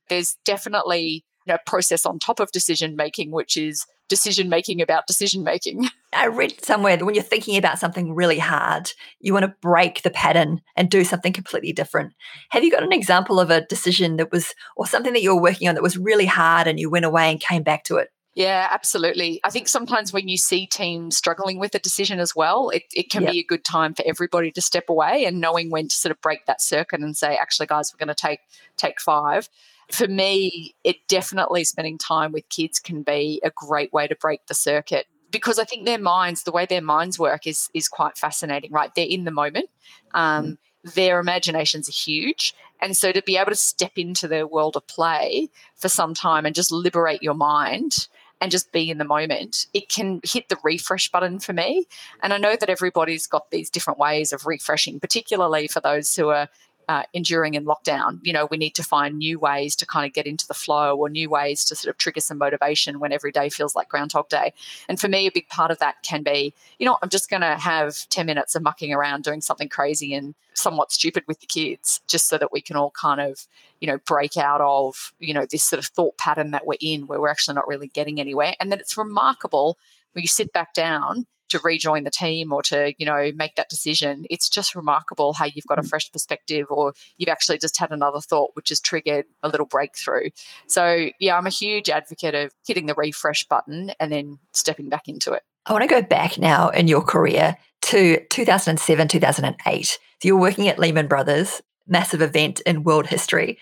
There's 0.09 0.37
definitely 0.45 1.23
a 1.47 1.59
process 1.65 2.05
on 2.05 2.19
top 2.19 2.39
of 2.39 2.51
decision 2.51 2.95
making, 2.95 3.31
which 3.31 3.57
is 3.57 3.85
decision 4.09 4.49
making 4.49 4.81
about 4.81 5.07
decision 5.07 5.43
making. 5.43 5.87
I 6.13 6.27
read 6.27 6.63
somewhere 6.63 6.97
that 6.97 7.05
when 7.05 7.15
you're 7.15 7.23
thinking 7.23 7.57
about 7.57 7.79
something 7.79 8.13
really 8.13 8.39
hard, 8.39 8.91
you 9.19 9.33
want 9.33 9.43
to 9.43 9.55
break 9.61 10.03
the 10.03 10.09
pattern 10.09 10.61
and 10.75 10.89
do 10.89 11.03
something 11.03 11.33
completely 11.33 11.73
different. 11.73 12.13
Have 12.49 12.63
you 12.63 12.71
got 12.71 12.83
an 12.83 12.93
example 12.93 13.39
of 13.39 13.49
a 13.49 13.65
decision 13.65 14.17
that 14.17 14.31
was, 14.31 14.53
or 14.75 14.87
something 14.87 15.13
that 15.13 15.21
you 15.21 15.35
were 15.35 15.41
working 15.41 15.67
on 15.67 15.75
that 15.75 15.83
was 15.83 15.97
really 15.97 16.25
hard 16.25 16.67
and 16.67 16.79
you 16.79 16.89
went 16.89 17.05
away 17.05 17.29
and 17.29 17.39
came 17.39 17.63
back 17.63 17.83
to 17.85 17.97
it? 17.97 18.09
Yeah, 18.37 18.67
absolutely. 18.69 19.41
I 19.43 19.49
think 19.49 19.67
sometimes 19.67 20.13
when 20.13 20.27
you 20.27 20.37
see 20.37 20.67
teams 20.67 21.17
struggling 21.17 21.57
with 21.57 21.73
a 21.73 21.79
decision 21.79 22.19
as 22.19 22.35
well, 22.35 22.69
it, 22.69 22.83
it 22.93 23.09
can 23.09 23.23
yep. 23.23 23.31
be 23.31 23.39
a 23.39 23.43
good 23.43 23.65
time 23.65 23.95
for 23.95 24.03
everybody 24.05 24.51
to 24.51 24.61
step 24.61 24.89
away 24.89 25.25
and 25.25 25.41
knowing 25.41 25.71
when 25.71 25.87
to 25.87 25.95
sort 25.95 26.11
of 26.11 26.21
break 26.21 26.45
that 26.45 26.61
circuit 26.61 27.01
and 27.01 27.17
say, 27.17 27.35
actually, 27.35 27.65
guys, 27.65 27.91
we're 27.91 28.05
going 28.05 28.15
to 28.15 28.21
take 28.27 28.41
take 28.77 29.01
five. 29.01 29.49
For 29.89 30.07
me, 30.07 30.75
it 30.83 31.07
definitely 31.07 31.63
spending 31.63 31.97
time 31.97 32.31
with 32.31 32.49
kids 32.49 32.79
can 32.79 33.03
be 33.03 33.41
a 33.43 33.51
great 33.55 33.93
way 33.93 34.07
to 34.07 34.15
break 34.15 34.45
the 34.47 34.53
circuit 34.53 35.07
because 35.31 35.59
I 35.59 35.65
think 35.65 35.85
their 35.85 35.99
minds, 35.99 36.43
the 36.43 36.51
way 36.51 36.65
their 36.65 36.81
minds 36.81 37.19
work, 37.19 37.47
is 37.47 37.69
is 37.73 37.87
quite 37.87 38.17
fascinating. 38.17 38.71
Right, 38.71 38.93
they're 38.95 39.05
in 39.05 39.23
the 39.23 39.31
moment. 39.31 39.69
Um, 40.13 40.45
mm 40.45 40.57
their 40.95 41.19
imaginations 41.19 41.89
are 41.89 41.91
huge. 41.91 42.53
And 42.81 42.95
so 42.95 43.11
to 43.11 43.21
be 43.21 43.37
able 43.37 43.51
to 43.51 43.55
step 43.55 43.93
into 43.95 44.27
their 44.27 44.47
world 44.47 44.75
of 44.75 44.87
play 44.87 45.49
for 45.75 45.89
some 45.89 46.13
time 46.13 46.45
and 46.45 46.55
just 46.55 46.71
liberate 46.71 47.23
your 47.23 47.33
mind 47.33 48.07
and 48.39 48.51
just 48.51 48.71
be 48.71 48.89
in 48.89 48.99
the 48.99 49.03
moment, 49.03 49.65
it 49.73 49.89
can 49.89 50.21
hit 50.23 50.47
the 50.49 50.57
refresh 50.63 51.11
button 51.11 51.39
for 51.39 51.53
me. 51.53 51.87
And 52.21 52.33
I 52.33 52.37
know 52.37 52.55
that 52.55 52.69
everybody's 52.69 53.25
got 53.25 53.49
these 53.49 53.69
different 53.69 53.99
ways 53.99 54.31
of 54.31 54.45
refreshing, 54.45 54.99
particularly 54.99 55.67
for 55.67 55.79
those 55.79 56.15
who 56.15 56.29
are 56.29 56.47
uh, 56.87 57.03
enduring 57.13 57.55
in 57.55 57.65
lockdown. 57.65 58.19
You 58.23 58.33
know, 58.33 58.47
we 58.49 58.57
need 58.57 58.75
to 58.75 58.83
find 58.83 59.17
new 59.17 59.39
ways 59.39 59.75
to 59.77 59.85
kind 59.85 60.05
of 60.05 60.13
get 60.13 60.25
into 60.25 60.47
the 60.47 60.53
flow 60.53 60.95
or 60.95 61.09
new 61.09 61.29
ways 61.29 61.65
to 61.65 61.75
sort 61.75 61.93
of 61.93 61.97
trigger 61.97 62.21
some 62.21 62.37
motivation 62.37 62.99
when 62.99 63.11
every 63.11 63.31
day 63.31 63.49
feels 63.49 63.75
like 63.75 63.89
Groundhog 63.89 64.29
Day. 64.29 64.53
And 64.87 64.99
for 64.99 65.07
me, 65.07 65.27
a 65.27 65.31
big 65.31 65.49
part 65.49 65.69
of 65.69 65.79
that 65.79 65.95
can 66.03 66.23
be, 66.23 66.53
you 66.79 66.85
know, 66.85 66.97
I'm 67.01 67.09
just 67.09 67.29
going 67.29 67.41
to 67.41 67.55
have 67.55 68.07
10 68.09 68.25
minutes 68.25 68.55
of 68.55 68.63
mucking 68.63 68.93
around 68.93 69.23
doing 69.23 69.41
something 69.41 69.69
crazy 69.69 70.13
and 70.13 70.33
somewhat 70.53 70.91
stupid 70.91 71.23
with 71.27 71.39
the 71.41 71.45
kids, 71.45 71.99
just 72.07 72.27
so 72.27 72.37
that 72.37 72.51
we 72.51 72.61
can 72.61 72.75
all 72.75 72.91
kind 72.91 73.21
of, 73.21 73.47
you 73.79 73.87
know, 73.87 73.97
break 74.05 74.37
out 74.37 74.61
of, 74.61 75.13
you 75.19 75.33
know, 75.33 75.45
this 75.49 75.63
sort 75.63 75.79
of 75.79 75.85
thought 75.85 76.17
pattern 76.17 76.51
that 76.51 76.65
we're 76.65 76.77
in 76.79 77.05
where 77.07 77.19
we're 77.19 77.29
actually 77.29 77.55
not 77.55 77.67
really 77.67 77.87
getting 77.87 78.19
anywhere. 78.19 78.53
And 78.59 78.71
then 78.71 78.79
it's 78.79 78.97
remarkable 78.97 79.77
when 80.13 80.23
you 80.23 80.27
sit 80.27 80.51
back 80.53 80.73
down 80.73 81.27
to 81.49 81.59
rejoin 81.63 82.03
the 82.03 82.11
team 82.11 82.51
or 82.51 82.61
to 82.63 82.93
you 82.97 83.05
know 83.05 83.31
make 83.35 83.55
that 83.55 83.69
decision 83.69 84.25
it's 84.29 84.49
just 84.49 84.75
remarkable 84.75 85.33
how 85.33 85.45
you've 85.45 85.67
got 85.67 85.79
a 85.79 85.81
mm. 85.81 85.89
fresh 85.89 86.11
perspective 86.11 86.67
or 86.69 86.93
you've 87.17 87.29
actually 87.29 87.57
just 87.57 87.79
had 87.79 87.91
another 87.91 88.19
thought 88.19 88.51
which 88.53 88.69
has 88.69 88.79
triggered 88.79 89.25
a 89.43 89.49
little 89.49 89.65
breakthrough. 89.65 90.29
So 90.67 91.09
yeah 91.19 91.37
i'm 91.37 91.47
a 91.47 91.51
huge 91.51 91.89
advocate 91.89 92.35
of 92.35 92.51
hitting 92.65 92.85
the 92.85 92.95
refresh 92.95 93.47
button 93.47 93.91
and 93.99 94.11
then 94.11 94.39
stepping 94.53 94.89
back 94.89 95.07
into 95.07 95.33
it. 95.33 95.43
I 95.65 95.73
want 95.73 95.83
to 95.83 95.87
go 95.87 96.01
back 96.01 96.37
now 96.37 96.69
in 96.69 96.87
your 96.87 97.01
career 97.01 97.57
to 97.83 98.25
2007 98.29 99.07
2008 99.07 99.85
so 99.85 99.97
you're 100.23 100.37
working 100.37 100.67
at 100.67 100.79
lehman 100.79 101.07
brothers 101.07 101.61
massive 101.87 102.21
event 102.21 102.59
in 102.61 102.83
world 102.83 103.07
history. 103.07 103.57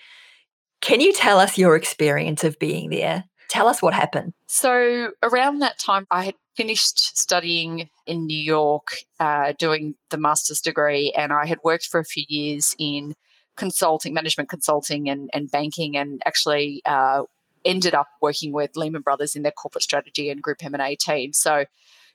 Can 0.80 1.00
you 1.00 1.12
tell 1.12 1.38
us 1.38 1.56
your 1.56 1.76
experience 1.76 2.44
of 2.44 2.58
being 2.58 2.90
there 2.90 3.24
Tell 3.48 3.68
us 3.68 3.80
what 3.80 3.94
happened. 3.94 4.32
So, 4.46 5.12
around 5.22 5.60
that 5.60 5.78
time, 5.78 6.06
I 6.10 6.24
had 6.24 6.34
finished 6.56 7.16
studying 7.16 7.90
in 8.06 8.26
New 8.26 8.38
York, 8.38 8.96
uh, 9.20 9.52
doing 9.58 9.94
the 10.10 10.18
master's 10.18 10.60
degree, 10.60 11.12
and 11.16 11.32
I 11.32 11.46
had 11.46 11.58
worked 11.62 11.86
for 11.86 12.00
a 12.00 12.04
few 12.04 12.24
years 12.28 12.74
in 12.78 13.14
consulting, 13.56 14.14
management 14.14 14.48
consulting, 14.48 15.08
and, 15.08 15.30
and 15.32 15.50
banking, 15.50 15.96
and 15.96 16.20
actually 16.26 16.82
uh, 16.86 17.22
ended 17.64 17.94
up 17.94 18.08
working 18.20 18.52
with 18.52 18.76
Lehman 18.76 19.02
Brothers 19.02 19.36
in 19.36 19.42
their 19.42 19.52
corporate 19.52 19.82
strategy 19.82 20.30
and 20.30 20.42
group 20.42 20.58
M&A 20.62 20.96
team. 20.96 21.32
So, 21.32 21.66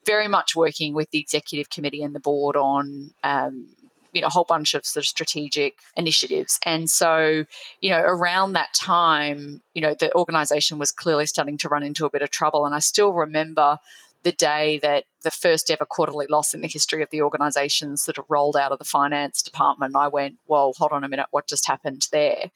very 0.05 0.27
much 0.27 0.55
working 0.55 0.93
with 0.93 1.09
the 1.11 1.19
executive 1.19 1.69
committee 1.69 2.01
and 2.01 2.15
the 2.15 2.19
board 2.19 2.55
on 2.55 3.11
um, 3.23 3.67
you 4.13 4.22
know 4.22 4.27
a 4.27 4.32
whole 4.32 4.46
bunch 4.46 4.74
of 4.74 4.86
sort 4.86 5.03
of 5.03 5.08
strategic 5.08 5.77
initiatives. 5.96 6.60
And 6.65 6.89
so 6.89 7.46
you 7.80 7.89
know 7.89 8.01
around 8.01 8.53
that 8.53 8.74
time 8.74 9.62
you 9.74 9.82
know 9.82 9.94
the 9.94 10.13
organization 10.15 10.77
was 10.77 10.91
clearly 10.91 11.25
starting 11.25 11.58
to 11.60 11.70
run 11.70 11.84
into 11.84 12.06
a 12.06 12.10
bit 12.10 12.22
of 12.22 12.30
trouble. 12.30 12.65
And 12.65 12.75
i 12.75 12.80
still 12.80 13.13
remember 13.13 13.77
the 14.24 14.32
day 14.32 14.80
that 14.84 15.06
the 15.24 15.32
first 15.32 15.72
ever 15.72 15.86
quarterly 15.86 16.27
loss 16.30 16.53
in 16.53 16.62
the 16.62 16.68
history 16.68 17.01
of 17.01 17.10
the 17.10 17.22
organization 17.24 17.98
sort 17.98 18.20
of 18.20 18.25
rolled 18.30 18.56
out 18.56 18.72
of 18.72 18.77
the 18.77 18.86
finance 18.86 19.41
department. 19.41 19.96
I 19.96 20.08
went 20.08 20.36
well 20.48 20.74
hold 20.77 20.91
on 20.91 21.03
a 21.03 21.10
minute. 21.10 21.27
What 21.32 21.48
just 21.48 21.68
happened 21.68 22.08
there 22.12 22.51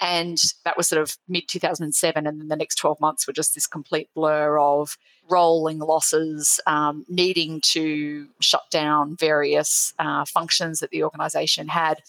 and 0.00 0.38
that 0.64 0.76
was 0.76 0.88
sort 0.88 1.02
of 1.02 1.16
mid 1.28 1.48
2007. 1.48 2.26
And 2.26 2.40
then 2.40 2.48
the 2.48 2.56
next 2.56 2.76
12 2.76 3.00
months 3.00 3.26
were 3.26 3.32
just 3.32 3.54
this 3.54 3.66
complete 3.66 4.08
blur 4.14 4.58
of 4.58 4.96
rolling 5.28 5.78
losses, 5.78 6.60
um, 6.66 7.04
needing 7.08 7.60
to 7.60 8.26
shut 8.40 8.62
down 8.70 9.16
various 9.16 9.92
uh, 9.98 10.24
functions 10.24 10.80
that 10.80 10.90
the 10.90 11.02
organization 11.02 11.68
had, 11.68 12.02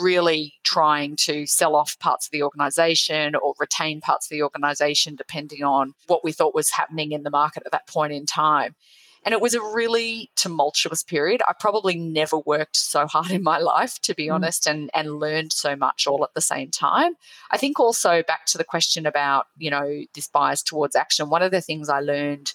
really 0.00 0.54
trying 0.62 1.16
to 1.16 1.46
sell 1.46 1.76
off 1.76 1.98
parts 1.98 2.26
of 2.26 2.30
the 2.30 2.42
organization 2.42 3.34
or 3.34 3.54
retain 3.58 4.00
parts 4.00 4.26
of 4.26 4.30
the 4.30 4.42
organization, 4.42 5.16
depending 5.16 5.62
on 5.62 5.94
what 6.06 6.24
we 6.24 6.32
thought 6.32 6.54
was 6.54 6.70
happening 6.70 7.12
in 7.12 7.24
the 7.24 7.30
market 7.30 7.62
at 7.66 7.72
that 7.72 7.86
point 7.86 8.12
in 8.12 8.24
time. 8.24 8.74
And 9.24 9.32
it 9.32 9.40
was 9.40 9.54
a 9.54 9.62
really 9.62 10.30
tumultuous 10.36 11.02
period. 11.02 11.42
I 11.48 11.52
probably 11.58 11.96
never 11.96 12.38
worked 12.38 12.76
so 12.76 13.06
hard 13.10 13.30
in 13.30 13.42
my 13.42 13.58
life, 13.58 13.98
to 14.02 14.14
be 14.14 14.26
mm. 14.26 14.34
honest, 14.34 14.66
and, 14.66 14.90
and 14.94 15.18
learned 15.18 15.52
so 15.52 15.76
much 15.76 16.06
all 16.06 16.24
at 16.24 16.34
the 16.34 16.40
same 16.40 16.70
time. 16.70 17.14
I 17.50 17.56
think 17.56 17.78
also 17.78 18.22
back 18.22 18.46
to 18.46 18.58
the 18.58 18.64
question 18.64 19.06
about, 19.06 19.46
you 19.56 19.70
know, 19.70 20.02
this 20.14 20.28
bias 20.28 20.62
towards 20.62 20.96
action, 20.96 21.30
one 21.30 21.42
of 21.42 21.50
the 21.50 21.60
things 21.60 21.88
I 21.88 22.00
learned 22.00 22.52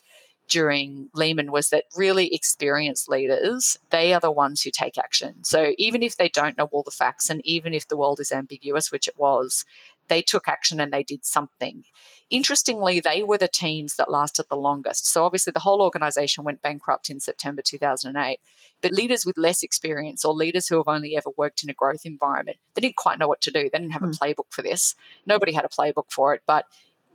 during 0.47 1.09
Lehman 1.13 1.51
was 1.51 1.69
that 1.69 1.85
really 1.95 2.33
experienced 2.33 3.09
leaders, 3.09 3.77
they 3.89 4.13
are 4.13 4.19
the 4.19 4.31
ones 4.31 4.61
who 4.61 4.71
take 4.71 4.97
action. 4.97 5.43
So 5.43 5.73
even 5.77 6.01
if 6.01 6.15
they 6.15 6.29
don't 6.29 6.57
know 6.57 6.69
all 6.71 6.83
the 6.83 6.91
facts 6.91 7.29
and 7.29 7.45
even 7.45 7.73
if 7.73 7.87
the 7.87 7.97
world 7.97 8.19
is 8.19 8.31
ambiguous, 8.31 8.91
which 8.91 9.07
it 9.07 9.15
was, 9.17 9.65
they 10.07 10.21
took 10.21 10.47
action 10.47 10.79
and 10.79 10.91
they 10.91 11.03
did 11.03 11.25
something. 11.25 11.83
Interestingly, 12.29 12.99
they 12.99 13.23
were 13.23 13.37
the 13.37 13.47
teams 13.47 13.95
that 13.95 14.11
lasted 14.11 14.47
the 14.49 14.57
longest. 14.57 15.07
So 15.07 15.23
obviously, 15.23 15.51
the 15.51 15.61
whole 15.61 15.81
organization 15.81 16.43
went 16.43 16.61
bankrupt 16.61 17.09
in 17.09 17.19
September 17.21 17.61
2008. 17.61 18.39
But 18.81 18.91
leaders 18.91 19.25
with 19.25 19.37
less 19.37 19.63
experience 19.63 20.25
or 20.25 20.33
leaders 20.33 20.67
who 20.67 20.77
have 20.77 20.87
only 20.87 21.15
ever 21.15 21.29
worked 21.37 21.63
in 21.63 21.69
a 21.69 21.73
growth 21.73 22.05
environment, 22.05 22.57
they 22.73 22.81
didn't 22.81 22.97
quite 22.97 23.17
know 23.17 23.27
what 23.27 23.41
to 23.41 23.51
do. 23.51 23.63
They 23.63 23.79
didn't 23.79 23.91
have 23.91 24.03
a 24.03 24.07
hmm. 24.07 24.11
playbook 24.11 24.51
for 24.51 24.61
this. 24.61 24.95
Nobody 25.25 25.53
had 25.53 25.65
a 25.65 25.69
playbook 25.69 26.09
for 26.09 26.33
it. 26.33 26.41
But 26.45 26.65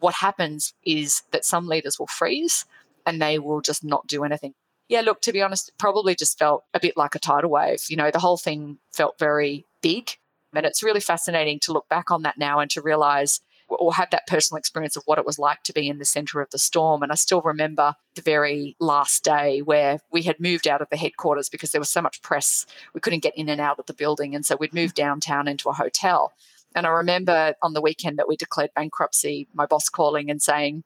what 0.00 0.14
happens 0.14 0.74
is 0.84 1.22
that 1.30 1.44
some 1.44 1.68
leaders 1.68 1.98
will 1.98 2.08
freeze 2.08 2.64
and 3.06 3.20
they 3.20 3.38
will 3.38 3.60
just 3.60 3.84
not 3.84 4.06
do 4.06 4.24
anything. 4.24 4.54
Yeah, 4.88 5.02
look, 5.02 5.20
to 5.22 5.32
be 5.32 5.42
honest, 5.42 5.68
it 5.68 5.74
probably 5.78 6.14
just 6.14 6.38
felt 6.38 6.64
a 6.74 6.80
bit 6.80 6.96
like 6.96 7.14
a 7.14 7.18
tidal 7.18 7.50
wave. 7.50 7.84
You 7.88 7.96
know, 7.96 8.10
the 8.10 8.18
whole 8.18 8.36
thing 8.36 8.78
felt 8.90 9.18
very 9.18 9.64
big. 9.80 10.10
And 10.54 10.66
it's 10.66 10.82
really 10.82 11.00
fascinating 11.00 11.60
to 11.60 11.72
look 11.72 11.88
back 11.88 12.10
on 12.10 12.22
that 12.22 12.36
now 12.36 12.58
and 12.58 12.70
to 12.72 12.82
realize 12.82 13.40
or 13.78 13.94
have 13.94 14.10
that 14.10 14.26
personal 14.26 14.58
experience 14.58 14.96
of 14.96 15.02
what 15.06 15.18
it 15.18 15.26
was 15.26 15.38
like 15.38 15.62
to 15.64 15.72
be 15.72 15.88
in 15.88 15.98
the 15.98 16.04
center 16.04 16.40
of 16.40 16.50
the 16.50 16.58
storm. 16.58 17.02
And 17.02 17.12
I 17.12 17.14
still 17.14 17.40
remember 17.42 17.94
the 18.14 18.22
very 18.22 18.76
last 18.78 19.24
day 19.24 19.62
where 19.62 20.00
we 20.10 20.22
had 20.22 20.40
moved 20.40 20.66
out 20.68 20.82
of 20.82 20.88
the 20.90 20.96
headquarters 20.96 21.48
because 21.48 21.72
there 21.72 21.80
was 21.80 21.90
so 21.90 22.02
much 22.02 22.22
press, 22.22 22.66
we 22.94 23.00
couldn't 23.00 23.22
get 23.22 23.36
in 23.36 23.48
and 23.48 23.60
out 23.60 23.78
of 23.78 23.86
the 23.86 23.94
building. 23.94 24.34
And 24.34 24.44
so 24.44 24.56
we'd 24.56 24.74
moved 24.74 24.94
downtown 24.94 25.48
into 25.48 25.68
a 25.68 25.74
hotel. 25.74 26.32
And 26.74 26.86
I 26.86 26.90
remember 26.90 27.54
on 27.62 27.74
the 27.74 27.82
weekend 27.82 28.18
that 28.18 28.28
we 28.28 28.36
declared 28.36 28.70
bankruptcy, 28.74 29.48
my 29.54 29.66
boss 29.66 29.88
calling 29.88 30.30
and 30.30 30.40
saying, 30.40 30.84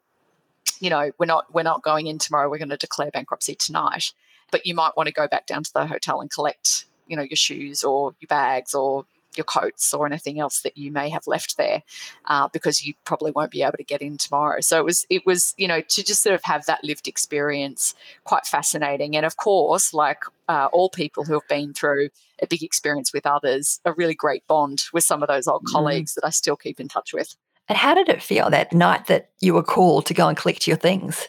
you 0.80 0.90
know, 0.90 1.12
we're 1.18 1.26
not 1.26 1.52
we're 1.54 1.62
not 1.62 1.82
going 1.82 2.06
in 2.06 2.18
tomorrow, 2.18 2.50
we're 2.50 2.58
going 2.58 2.68
to 2.70 2.76
declare 2.76 3.10
bankruptcy 3.10 3.54
tonight. 3.54 4.12
But 4.50 4.66
you 4.66 4.74
might 4.74 4.96
want 4.96 5.06
to 5.08 5.12
go 5.12 5.26
back 5.26 5.46
down 5.46 5.62
to 5.62 5.72
the 5.72 5.86
hotel 5.86 6.20
and 6.20 6.30
collect, 6.30 6.86
you 7.06 7.16
know, 7.16 7.22
your 7.22 7.36
shoes 7.36 7.82
or 7.82 8.14
your 8.20 8.28
bags 8.28 8.74
or 8.74 9.06
your 9.36 9.44
coats 9.44 9.92
or 9.92 10.06
anything 10.06 10.40
else 10.40 10.62
that 10.62 10.76
you 10.76 10.90
may 10.90 11.08
have 11.08 11.26
left 11.26 11.56
there 11.56 11.82
uh, 12.26 12.48
because 12.52 12.84
you 12.84 12.94
probably 13.04 13.32
won't 13.32 13.50
be 13.50 13.62
able 13.62 13.76
to 13.76 13.84
get 13.84 14.02
in 14.02 14.18
tomorrow. 14.18 14.60
So 14.60 14.78
it 14.78 14.84
was 14.84 15.06
it 15.10 15.24
was 15.26 15.54
you 15.56 15.68
know 15.68 15.80
to 15.80 16.04
just 16.04 16.22
sort 16.22 16.34
of 16.34 16.42
have 16.44 16.66
that 16.66 16.84
lived 16.84 17.08
experience 17.08 17.94
quite 18.24 18.46
fascinating. 18.46 19.16
And 19.16 19.26
of 19.26 19.36
course, 19.36 19.92
like 19.94 20.22
uh, 20.48 20.68
all 20.72 20.90
people 20.90 21.24
who 21.24 21.34
have 21.34 21.48
been 21.48 21.72
through 21.74 22.10
a 22.42 22.46
big 22.46 22.62
experience 22.62 23.12
with 23.12 23.26
others, 23.26 23.80
a 23.84 23.92
really 23.92 24.14
great 24.14 24.46
bond 24.46 24.84
with 24.92 25.04
some 25.04 25.22
of 25.22 25.28
those 25.28 25.48
old 25.48 25.62
mm. 25.64 25.72
colleagues 25.72 26.14
that 26.14 26.24
I 26.24 26.30
still 26.30 26.56
keep 26.56 26.80
in 26.80 26.88
touch 26.88 27.12
with. 27.12 27.34
And 27.68 27.76
how 27.76 27.94
did 27.94 28.08
it 28.08 28.22
feel 28.22 28.50
that 28.50 28.72
night 28.72 29.06
that 29.06 29.30
you 29.40 29.54
were 29.54 29.62
called 29.62 30.06
to 30.06 30.14
go 30.14 30.28
and 30.28 30.36
collect 30.36 30.66
your 30.66 30.76
things? 30.76 31.28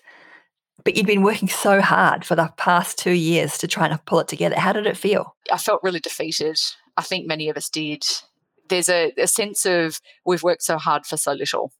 But 0.84 0.96
you'd 0.96 1.08
been 1.08 1.24
working 1.24 1.50
so 1.50 1.82
hard 1.82 2.24
for 2.24 2.36
the 2.36 2.54
past 2.58 2.98
two 2.98 3.12
years 3.12 3.58
to 3.58 3.68
try 3.68 3.88
and 3.88 4.06
pull 4.06 4.20
it 4.20 4.28
together. 4.28 4.58
How 4.58 4.72
did 4.72 4.86
it 4.86 4.96
feel? 4.96 5.36
I 5.52 5.58
felt 5.58 5.84
really 5.84 6.00
defeated. 6.00 6.60
I 6.98 7.02
think 7.02 7.28
many 7.28 7.50
of 7.50 7.58
us 7.58 7.70
did. 7.70 8.04
There's 8.68 8.90
a, 8.90 9.14
a 9.18 9.28
sense 9.28 9.66
of 9.66 10.02
we've 10.26 10.44
worked 10.44 10.64
so 10.64 10.78
hard 10.78 11.06
for 11.06 11.18
so 11.18 11.34
little. 11.34 11.72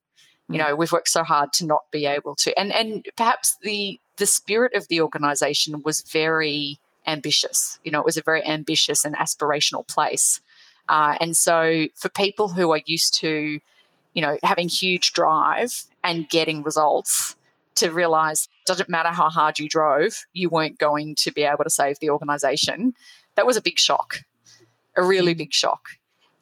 You 0.48 0.54
mm. 0.54 0.58
know, 0.58 0.76
we've 0.76 0.92
worked 0.92 1.08
so 1.08 1.24
hard 1.24 1.52
to 1.54 1.66
not 1.66 1.82
be 1.90 2.06
able 2.06 2.34
to. 2.36 2.58
And 2.58 2.72
and 2.72 3.04
perhaps 3.16 3.56
the 3.62 4.00
the 4.16 4.26
spirit 4.26 4.74
of 4.74 4.88
the 4.88 5.00
organization 5.00 5.82
was 5.84 6.02
very 6.02 6.78
ambitious. 7.06 7.78
You 7.84 7.90
know, 7.90 8.00
it 8.00 8.06
was 8.06 8.16
a 8.16 8.22
very 8.22 8.44
ambitious 8.46 9.04
and 9.04 9.16
aspirational 9.16 9.86
place. 9.86 10.40
Uh, 10.88 11.16
and 11.20 11.36
so 11.36 11.86
for 11.94 12.08
people 12.08 12.48
who 12.48 12.72
are 12.72 12.80
used 12.86 13.14
to, 13.20 13.60
you 14.14 14.22
know, 14.22 14.38
having 14.42 14.68
huge 14.68 15.12
drive 15.12 15.84
and 16.02 16.28
getting 16.28 16.62
results, 16.62 17.36
to 17.78 17.90
realize 17.90 18.48
doesn't 18.66 18.88
matter 18.88 19.10
how 19.10 19.28
hard 19.28 19.58
you 19.58 19.68
drove, 19.68 20.26
you 20.32 20.48
weren't 20.48 20.78
going 20.78 21.14
to 21.14 21.32
be 21.32 21.44
able 21.44 21.64
to 21.64 21.70
save 21.70 21.98
the 22.00 22.10
organization. 22.10 22.94
That 23.36 23.46
was 23.46 23.56
a 23.56 23.62
big 23.62 23.78
shock 23.78 24.24
a 24.98 25.04
really 25.04 25.34
mm. 25.34 25.38
big 25.38 25.54
shock. 25.54 25.88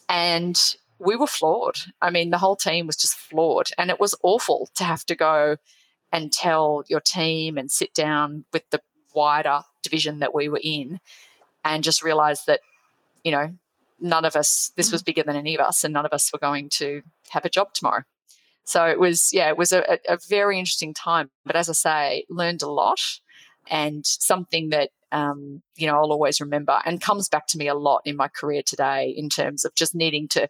And 0.09 0.61
we 0.99 1.15
were 1.15 1.27
floored. 1.27 1.79
I 2.01 2.11
mean, 2.11 2.31
the 2.31 2.39
whole 2.39 2.57
team 2.57 2.87
was 2.87 2.97
just 2.97 3.17
floored. 3.17 3.69
And 3.77 3.91
it 3.91 4.01
was 4.01 4.15
awful 4.23 4.71
to 4.77 4.85
have 4.85 5.05
to 5.07 5.15
go 5.15 5.57
and 6.13 6.33
tell 6.33 6.85
your 6.89 7.01
team 7.01 7.59
and 7.59 7.71
sit 7.71 7.93
down 7.93 8.45
with 8.53 8.63
the 8.71 8.81
wider 9.15 9.61
division 9.83 10.21
that 10.21 10.35
we 10.35 10.49
were 10.49 10.61
in 10.63 11.01
and 11.65 11.85
just 11.85 12.03
realize 12.03 12.45
that, 12.47 12.61
you 13.25 13.33
know, 13.33 13.53
none 14.01 14.25
of 14.25 14.37
us, 14.37 14.73
this 14.77 14.93
was 14.93 15.03
mm. 15.03 15.07
bigger 15.07 15.23
than 15.23 15.37
any 15.37 15.55
of 15.55 15.61
us, 15.61 15.85
and 15.85 15.93
none 15.93 16.07
of 16.07 16.13
us 16.13 16.33
were 16.33 16.39
going 16.39 16.69
to 16.71 17.03
have 17.31 17.45
a 17.45 17.51
job 17.51 17.75
tomorrow. 17.75 18.05
So 18.65 18.87
it 18.87 18.99
was, 18.99 19.31
yeah, 19.33 19.49
it 19.49 19.57
was 19.57 19.73
a, 19.73 19.99
a 20.09 20.19
very 20.29 20.59
interesting 20.59 20.95
time. 20.95 21.31
But 21.45 21.57
as 21.57 21.69
I 21.69 21.73
say, 21.73 22.25
learned 22.29 22.63
a 22.63 22.71
lot 22.71 23.01
and 23.69 24.05
something 24.07 24.71
that 24.71 24.91
um, 25.17 25.63
you 25.77 25.87
know, 25.87 25.95
I'll 25.95 26.13
always 26.13 26.43
remember 26.43 26.79
and 26.85 27.01
comes 27.01 27.29
back 27.31 27.47
to 27.49 27.59
me 27.59 27.69
a 27.69 27.75
lot 27.75 28.03
in 28.05 28.17
my 28.17 28.29
career 28.29 28.63
today 28.65 29.15
in 29.17 29.31
terms 29.31 29.65
of 29.65 29.75
just 29.75 29.95
needing 29.95 30.29
to, 30.29 30.47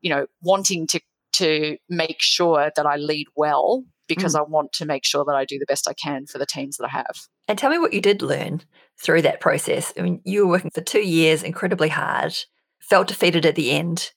you 0.00 0.10
know, 0.10 0.26
wanting 0.42 0.88
to 0.88 1.00
to 1.34 1.76
make 1.88 2.20
sure 2.20 2.72
that 2.74 2.84
I 2.84 2.96
lead 2.96 3.28
well 3.36 3.84
because 4.08 4.34
mm. 4.34 4.40
I 4.40 4.42
want 4.42 4.72
to 4.72 4.86
make 4.86 5.04
sure 5.04 5.24
that 5.24 5.36
I 5.36 5.44
do 5.44 5.58
the 5.58 5.66
best 5.66 5.86
I 5.86 5.92
can 5.92 6.26
for 6.26 6.38
the 6.38 6.46
teams 6.46 6.78
that 6.78 6.86
I 6.86 6.88
have. 6.88 7.28
And 7.46 7.56
tell 7.56 7.70
me 7.70 7.78
what 7.78 7.92
you 7.92 8.00
did 8.00 8.22
learn 8.22 8.62
through 9.00 9.22
that 9.22 9.40
process. 9.40 9.92
I 9.96 10.02
mean, 10.02 10.20
you 10.24 10.44
were 10.44 10.52
working 10.52 10.72
for 10.72 10.80
two 10.80 11.06
years, 11.06 11.44
incredibly 11.44 11.90
hard, 11.90 12.34
felt 12.80 13.06
defeated 13.06 13.46
at 13.46 13.54
the 13.54 13.70
end. 13.70 14.10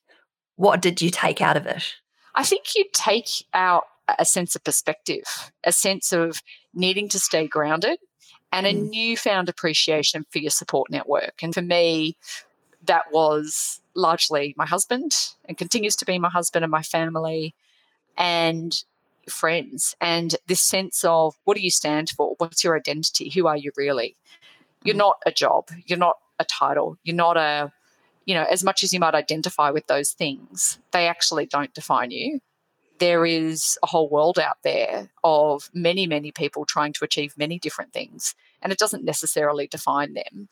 What 0.55 0.81
did 0.81 0.99
you 0.99 1.11
take 1.11 1.41
out 1.41 1.57
of 1.57 1.67
it? 1.67 1.83
I 2.33 2.43
think 2.43 2.63
you 2.75 2.85
take 2.91 3.29
out 3.53 3.83
a 4.17 4.25
sense 4.25 4.55
of 4.55 4.63
perspective, 4.63 5.25
a 5.63 5.71
sense 5.71 6.11
of 6.11 6.41
needing 6.73 7.07
to 7.09 7.19
stay 7.19 7.47
grounded 7.47 7.99
and 8.51 8.67
a 8.67 8.73
mm. 8.73 8.89
newfound 8.89 9.49
appreciation 9.49 10.25
for 10.29 10.39
your 10.39 10.51
support 10.51 10.89
network. 10.89 11.41
And 11.41 11.53
for 11.53 11.61
me, 11.61 12.17
that 12.85 13.11
was 13.11 13.81
largely 13.93 14.53
my 14.57 14.65
husband 14.65 15.13
and 15.45 15.57
continues 15.57 15.95
to 15.97 16.05
be 16.05 16.17
my 16.17 16.29
husband 16.29 16.63
and 16.63 16.71
my 16.71 16.81
family 16.81 17.53
and 18.17 18.83
friends. 19.29 19.95
And 20.01 20.35
this 20.47 20.61
sense 20.61 21.03
of 21.03 21.35
what 21.43 21.57
do 21.57 21.63
you 21.63 21.71
stand 21.71 22.09
for? 22.09 22.35
What's 22.37 22.63
your 22.63 22.75
identity? 22.75 23.29
Who 23.29 23.47
are 23.47 23.57
you 23.57 23.71
really? 23.77 24.15
You're 24.83 24.95
not 24.95 25.17
a 25.25 25.31
job. 25.31 25.69
You're 25.85 25.99
not 25.99 26.17
a 26.39 26.45
title. 26.45 26.97
You're 27.03 27.15
not 27.15 27.37
a, 27.37 27.71
you 28.25 28.33
know, 28.33 28.45
as 28.49 28.63
much 28.63 28.83
as 28.83 28.93
you 28.93 28.99
might 28.99 29.15
identify 29.15 29.69
with 29.69 29.87
those 29.87 30.11
things, 30.11 30.79
they 30.91 31.07
actually 31.07 31.45
don't 31.45 31.73
define 31.73 32.11
you. 32.11 32.39
There 33.01 33.25
is 33.25 33.79
a 33.81 33.87
whole 33.87 34.09
world 34.09 34.37
out 34.37 34.59
there 34.63 35.09
of 35.23 35.71
many, 35.73 36.05
many 36.05 36.31
people 36.31 36.65
trying 36.65 36.93
to 36.93 37.03
achieve 37.03 37.35
many 37.35 37.57
different 37.57 37.93
things, 37.93 38.35
and 38.61 38.71
it 38.71 38.77
doesn't 38.77 39.03
necessarily 39.03 39.65
define 39.65 40.13
them. 40.13 40.49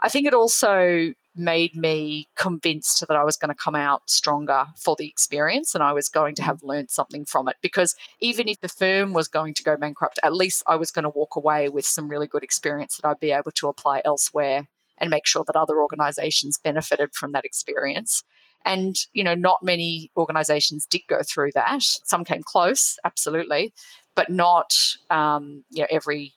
I 0.00 0.08
think 0.08 0.26
it 0.26 0.32
also 0.32 1.12
made 1.36 1.76
me 1.76 2.26
convinced 2.36 3.06
that 3.06 3.16
I 3.16 3.22
was 3.24 3.36
going 3.36 3.50
to 3.50 3.54
come 3.54 3.74
out 3.74 4.08
stronger 4.08 4.66
for 4.76 4.96
the 4.96 5.08
experience 5.08 5.74
and 5.74 5.84
I 5.84 5.92
was 5.92 6.08
going 6.08 6.34
to 6.36 6.42
mm. 6.42 6.46
have 6.46 6.62
learned 6.62 6.90
something 6.90 7.24
from 7.24 7.48
it. 7.48 7.56
Because 7.62 7.94
even 8.18 8.48
if 8.48 8.60
the 8.60 8.68
firm 8.68 9.12
was 9.12 9.28
going 9.28 9.54
to 9.54 9.62
go 9.62 9.76
bankrupt, 9.76 10.18
at 10.22 10.34
least 10.34 10.62
I 10.66 10.76
was 10.76 10.90
going 10.90 11.04
to 11.04 11.10
walk 11.10 11.36
away 11.36 11.68
with 11.68 11.86
some 11.86 12.08
really 12.08 12.26
good 12.26 12.42
experience 12.42 12.96
that 12.96 13.08
I'd 13.08 13.20
be 13.20 13.30
able 13.30 13.52
to 13.52 13.68
apply 13.68 14.02
elsewhere 14.04 14.68
and 14.98 15.10
make 15.10 15.26
sure 15.26 15.44
that 15.46 15.56
other 15.56 15.80
organizations 15.80 16.58
benefited 16.58 17.14
from 17.14 17.32
that 17.32 17.44
experience. 17.44 18.22
And, 18.64 18.96
you 19.12 19.24
know, 19.24 19.34
not 19.34 19.62
many 19.62 20.10
organizations 20.16 20.86
did 20.86 21.02
go 21.08 21.20
through 21.22 21.50
that. 21.54 21.82
Some 21.82 22.24
came 22.24 22.42
close, 22.42 22.98
absolutely, 23.04 23.72
but 24.14 24.28
not, 24.28 24.74
um, 25.08 25.64
you 25.70 25.80
know, 25.80 25.86
every 25.90 26.34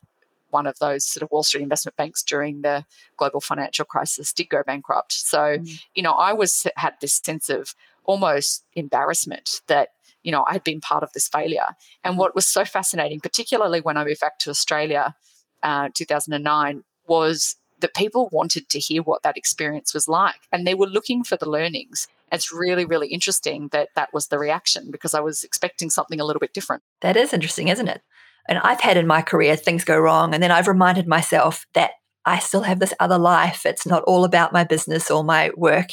one 0.53 0.67
of 0.67 0.77
those 0.79 1.05
sort 1.05 1.23
of 1.23 1.31
Wall 1.31 1.43
Street 1.43 1.63
investment 1.63 1.97
banks 1.97 2.23
during 2.23 2.61
the 2.61 2.85
global 3.17 3.41
financial 3.41 3.85
crisis 3.85 4.31
did 4.31 4.49
go 4.49 4.61
bankrupt. 4.65 5.11
So, 5.11 5.57
mm. 5.57 5.81
you 5.95 6.03
know, 6.03 6.13
I 6.13 6.31
was 6.31 6.67
had 6.77 6.93
this 7.01 7.19
sense 7.23 7.49
of 7.49 7.75
almost 8.05 8.65
embarrassment 8.75 9.61
that 9.67 9.89
you 10.23 10.31
know 10.31 10.45
I 10.47 10.53
had 10.53 10.63
been 10.63 10.79
part 10.79 11.03
of 11.03 11.11
this 11.13 11.27
failure. 11.27 11.67
And 12.03 12.17
what 12.17 12.35
was 12.35 12.47
so 12.47 12.63
fascinating, 12.63 13.19
particularly 13.19 13.81
when 13.81 13.97
I 13.97 14.05
moved 14.05 14.21
back 14.21 14.39
to 14.39 14.51
Australia, 14.51 15.15
uh, 15.63 15.89
2009, 15.93 16.83
was 17.07 17.55
that 17.83 17.93
people 17.93 18.29
wanted 18.31 18.69
to 18.69 18.79
hear 18.79 19.03
what 19.03 19.21
that 19.21 19.37
experience 19.37 19.93
was 19.93 20.07
like, 20.07 20.47
and 20.51 20.65
they 20.65 20.73
were 20.73 20.87
looking 20.87 21.23
for 21.23 21.37
the 21.37 21.49
learnings. 21.49 22.07
It's 22.31 22.51
really, 22.51 22.85
really 22.85 23.09
interesting 23.09 23.67
that 23.71 23.89
that 23.95 24.11
was 24.13 24.27
the 24.27 24.39
reaction 24.39 24.89
because 24.89 25.13
I 25.13 25.19
was 25.19 25.43
expecting 25.43 25.91
something 25.91 26.19
a 26.19 26.25
little 26.25 26.39
bit 26.39 26.53
different. 26.53 26.81
That 27.01 27.15
is 27.15 27.33
interesting, 27.33 27.67
isn't 27.67 27.87
it? 27.87 28.01
And 28.47 28.57
I've 28.59 28.81
had 28.81 28.97
in 28.97 29.05
my 29.05 29.21
career 29.21 29.55
things 29.55 29.83
go 29.83 29.99
wrong. 29.99 30.33
And 30.33 30.41
then 30.41 30.51
I've 30.51 30.67
reminded 30.67 31.07
myself 31.07 31.65
that 31.73 31.91
I 32.25 32.39
still 32.39 32.63
have 32.63 32.79
this 32.79 32.93
other 32.99 33.17
life. 33.17 33.65
It's 33.65 33.85
not 33.85 34.03
all 34.03 34.23
about 34.23 34.53
my 34.53 34.63
business 34.63 35.11
or 35.11 35.23
my 35.23 35.51
work. 35.55 35.89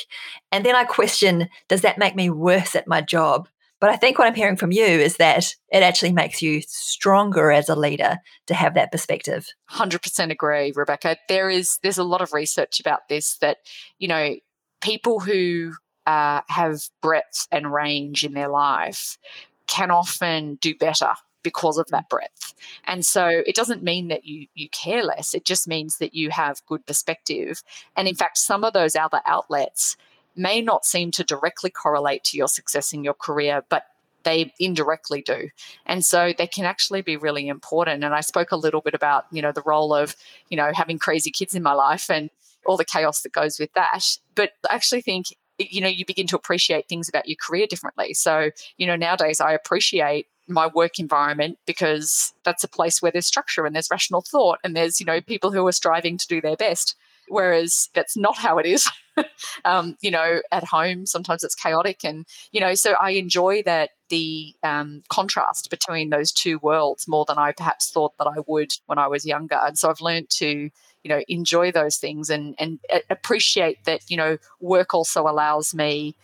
And 0.53 0.65
then 0.65 0.75
I 0.75 0.85
question 0.85 1.49
does 1.69 1.83
that 1.83 1.99
make 1.99 2.17
me 2.17 2.31
worse 2.31 2.75
at 2.75 2.89
my 2.89 3.01
job? 3.01 3.49
But 3.81 3.91
I 3.91 3.97
think 3.97 4.19
what 4.19 4.29
I'm 4.29 4.35
hearing 4.35 4.57
from 4.57 4.73
you 4.73 4.85
is 4.85 5.17
that 5.17 5.55
it 5.73 5.83
actually 5.83 6.13
makes 6.13 6.43
you 6.43 6.63
stronger 6.67 7.51
as 7.51 7.69
a 7.69 7.75
leader 7.75 8.19
to 8.47 8.55
have 8.55 8.75
that 8.75 8.93
perspective. 8.93 9.49
100% 9.71 10.31
agree, 10.31 10.73
Rebecca. 10.77 11.17
There 11.29 11.49
is 11.49 11.79
there's 11.83 11.99
a 11.99 12.05
lot 12.05 12.21
of 12.21 12.33
research 12.33 12.79
about 12.79 13.09
this 13.09 13.39
that, 13.39 13.59
you 13.99 14.07
know, 14.07 14.37
people 14.83 15.21
who 15.21 15.73
uh, 16.07 16.43
have 16.49 16.83
breadth 17.03 17.47
and 17.51 17.73
range 17.73 18.25
in 18.25 18.35
their 18.35 18.49
life 18.49 19.19
can 19.67 19.91
often 19.91 20.57
do 20.57 20.75
better 20.75 21.13
because 21.43 21.79
of 21.79 21.87
that 21.89 22.09
breadth. 22.09 22.55
And 22.85 23.05
so 23.05 23.27
it 23.27 23.55
doesn't 23.55 23.83
mean 23.83 24.09
that 24.09 24.25
you 24.25 24.47
you 24.55 24.69
care 24.71 25.03
less. 25.03 25.35
It 25.35 25.45
just 25.45 25.67
means 25.67 25.99
that 25.99 26.15
you 26.15 26.31
have 26.31 26.65
good 26.67 26.85
perspective. 26.87 27.63
And 27.97 28.09
in 28.09 28.15
fact, 28.15 28.39
some 28.39 28.65
of 28.65 28.73
those 28.73 28.95
other 28.95 29.21
outlets 29.27 29.97
may 30.37 30.61
not 30.61 30.85
seem 30.85 31.11
to 31.13 31.25
directly 31.25 31.71
correlate 31.71 32.25
to 32.25 32.37
your 32.37 32.49
success 32.49 32.93
in 32.93 33.05
your 33.05 33.15
career, 33.15 33.63
but 33.69 33.85
they 34.23 34.53
indirectly 34.59 35.23
do. 35.23 35.49
And 35.87 36.05
so 36.05 36.33
they 36.37 36.47
can 36.47 36.65
actually 36.65 37.03
be 37.03 37.17
really 37.17 37.49
important. 37.49 38.05
And 38.05 38.15
I 38.15 38.21
spoke 38.21 38.53
a 38.53 38.57
little 38.57 38.81
bit 38.81 38.95
about, 38.95 39.25
you 39.33 39.43
know, 39.43 39.53
the 39.53 39.63
role 39.65 39.95
of, 39.95 40.15
you 40.49 40.57
know, 40.57 40.73
having 40.75 40.99
crazy 40.99 41.31
kids 41.31 41.55
in 41.55 41.63
my 41.63 41.73
life 41.73 42.11
and 42.11 42.31
all 42.67 42.77
the 42.77 42.85
chaos 42.85 43.23
that 43.23 43.33
goes 43.33 43.59
with 43.59 43.73
that. 43.75 44.05
But 44.35 44.53
I 44.71 44.75
actually 44.75 45.03
think 45.03 45.27
you 45.69 45.81
know 45.81 45.89
you 45.89 46.07
begin 46.07 46.27
to 46.27 46.37
appreciate 46.37 46.89
things 46.89 47.09
about 47.09 47.29
your 47.29 47.37
career 47.37 47.67
differently 47.67 48.15
so 48.15 48.51
you 48.79 48.87
know 48.87 48.97
nowadays 48.97 49.41
i 49.41 49.53
appreciate 49.53 50.27
my 50.49 50.67
work 50.69 50.99
environment 50.99 51.59
because 51.67 52.33
that's 52.45 52.65
a 52.65 52.69
place 52.69 53.03
where 53.03 53.13
there's 53.13 53.27
structure 53.27 53.67
and 53.67 53.75
there's 53.75 53.91
rational 53.91 54.23
thought 54.23 54.59
and 54.65 54.75
there's 54.75 55.01
you 55.01 55.07
know 55.07 55.21
people 55.21 55.53
who 55.53 55.67
are 55.67 55.73
striving 55.73 56.17
to 56.17 56.27
do 56.27 56.41
their 56.41 56.57
best 56.57 56.97
whereas 57.31 57.89
that's 57.95 58.17
not 58.17 58.37
how 58.37 58.59
it 58.59 58.67
is. 58.67 58.89
Um, 59.67 59.97
you 60.01 60.11
know 60.11 60.41
at 60.51 60.65
home 60.65 61.05
sometimes 61.05 61.45
it's 61.45 61.55
chaotic 61.55 62.05
and 62.05 62.25
you 62.53 62.61
know 62.61 62.75
so 62.75 62.95
i 62.99 63.11
enjoy 63.11 63.63
that 63.65 63.91
the 64.09 64.55
um, 64.63 65.03
contrast 65.11 65.69
between 65.69 66.09
those 66.09 66.33
two 66.33 66.59
worlds 66.63 67.07
more 67.07 67.27
than 67.29 67.37
i 67.37 67.53
perhaps 67.53 67.91
thought 67.91 68.17
that 68.19 68.27
i 68.27 68.37
would 68.47 68.73
when 68.87 68.99
i 68.99 69.09
was 69.09 69.27
younger. 69.27 69.59
And 69.61 69.77
so 69.77 69.91
i've 69.91 70.01
learned 70.01 70.31
to 70.39 70.71
you 71.03 71.09
know 71.09 71.21
enjoy 71.29 71.71
those 71.71 71.97
things 71.97 72.31
and 72.31 72.55
and 72.59 72.79
appreciate 73.11 73.85
that 73.85 74.03
you 74.09 74.17
know 74.17 74.39
work 74.61 74.95
also 74.95 75.23
allows 75.29 75.75
me 75.75 76.17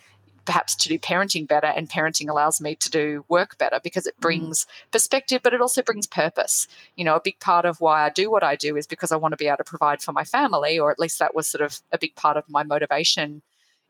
perhaps 0.47 0.75
to 0.75 0.89
do 0.89 0.99
parenting 0.99 1.47
better 1.47 1.67
and 1.67 1.91
parenting 1.91 2.29
allows 2.29 2.61
me 2.61 2.75
to 2.77 2.91
do 2.91 3.25
work 3.29 3.59
better 3.59 3.81
because 3.83 4.07
it 4.07 4.17
mm. 4.17 4.21
brings 4.21 4.65
mm. 4.65 4.91
perspective 4.93 5.41
but 5.43 5.53
it 5.53 5.61
also 5.61 5.83
brings 5.83 6.07
purpose 6.07 6.67
you 6.97 7.05
know 7.05 7.17
a 7.17 7.21
big 7.21 7.39
part 7.41 7.65
of 7.65 7.81
why 7.81 8.07
i 8.07 8.09
do 8.09 8.31
what 8.31 8.43
i 8.43 8.57
do 8.57 8.77
is 8.77 8.87
because 8.87 9.13
i 9.13 9.17
want 9.17 9.33
to 9.33 9.37
be 9.37 9.47
able 9.47 9.57
to 9.59 9.65
provide 9.65 10.01
for 10.01 10.13
my 10.13 10.25
family 10.25 10.79
or 10.79 10.91
at 10.91 10.99
least 10.99 11.19
that 11.19 11.35
was 11.35 11.47
sort 11.47 11.63
of 11.63 11.81
a 11.93 11.99
big 11.99 12.15
part 12.15 12.37
of 12.37 12.49
my 12.49 12.63
motivation 12.63 13.43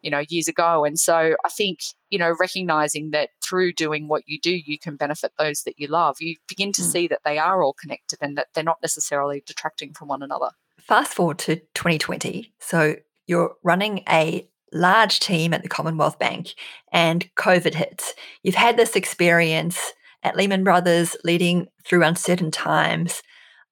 you 0.02 0.10
know 0.10 0.22
years 0.28 0.48
ago 0.48 0.84
and 0.84 0.98
so 0.98 1.36
i 1.44 1.48
think 1.48 1.80
you 2.10 2.18
know 2.18 2.34
recognizing 2.38 3.10
that 3.10 3.30
through 3.42 3.72
doing 3.72 4.08
what 4.08 4.22
you 4.26 4.38
do 4.40 4.50
you 4.50 4.78
can 4.78 4.96
benefit 4.96 5.32
those 5.38 5.62
that 5.62 5.78
you 5.78 5.86
love 5.86 6.16
you 6.20 6.36
begin 6.48 6.72
to 6.72 6.82
mm. 6.82 6.84
see 6.84 7.08
that 7.08 7.20
they 7.24 7.38
are 7.38 7.62
all 7.62 7.72
connected 7.72 8.18
and 8.20 8.36
that 8.36 8.48
they're 8.54 8.64
not 8.64 8.82
necessarily 8.82 9.42
detracting 9.46 9.92
from 9.92 10.08
one 10.08 10.22
another 10.22 10.50
fast 10.78 11.14
forward 11.14 11.38
to 11.38 11.56
2020 11.74 12.52
so 12.58 12.96
you're 13.26 13.56
running 13.62 14.02
a 14.08 14.48
large 14.72 15.20
team 15.20 15.54
at 15.54 15.62
the 15.62 15.68
Commonwealth 15.68 16.18
Bank 16.18 16.54
and 16.92 17.28
COVID 17.36 17.74
hits. 17.74 18.14
You've 18.42 18.54
had 18.54 18.76
this 18.76 18.96
experience 18.96 19.92
at 20.22 20.36
Lehman 20.36 20.64
Brothers 20.64 21.16
leading 21.24 21.68
through 21.84 22.04
uncertain 22.04 22.50
times. 22.50 23.22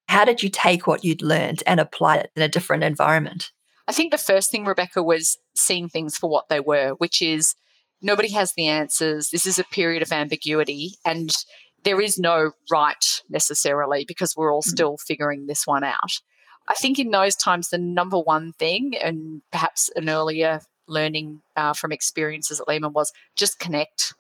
How 0.09 0.25
did 0.25 0.43
you 0.43 0.49
take 0.49 0.87
what 0.87 1.05
you'd 1.05 1.23
learned 1.23 1.63
and 1.67 1.81
apply 1.81 2.17
it 2.19 2.31
in 2.37 2.43
a 2.43 2.49
different 2.49 2.85
environment? 2.85 3.51
I 3.87 3.93
think 3.93 4.13
the 4.13 4.19
first 4.19 4.51
thing, 4.51 4.65
Rebecca, 4.65 5.03
was 5.03 5.39
seeing 5.57 5.89
things 5.89 6.17
for 6.17 6.31
what 6.31 6.49
they 6.49 6.61
were, 6.61 6.91
which 6.99 7.21
is 7.21 7.55
nobody 8.01 8.31
has 8.31 8.53
the 8.53 8.67
answers. 8.67 9.31
This 9.31 9.47
is 9.47 9.59
a 9.59 9.65
period 9.65 10.03
of 10.03 10.13
ambiguity, 10.13 10.97
and 11.05 11.31
there 11.85 12.01
is 12.01 12.19
no 12.19 12.53
right 12.71 13.23
necessarily 13.29 14.05
because 14.07 14.35
we're 14.37 14.53
all 14.53 14.63
mm. 14.63 14.69
still 14.69 14.97
figuring 14.97 15.47
this 15.47 15.67
one 15.67 15.85
out. 15.85 16.21
I 16.67 16.75
think 16.75 16.99
in 16.99 17.11
those 17.11 17.37
times, 17.37 17.69
the 17.69 17.79
number 17.79 18.19
one 18.19 18.53
thing, 18.59 18.95
and 18.97 19.43
perhaps 19.53 19.91
an 19.97 20.09
earlier 20.09 20.61
learning 20.87 21.43
uh, 21.57 21.73
from 21.73 21.93
experiences 21.93 22.61
at 22.61 22.69
Lehman 22.69 22.93
was 22.93 23.13
just 23.37 23.59
connect. 23.59 24.15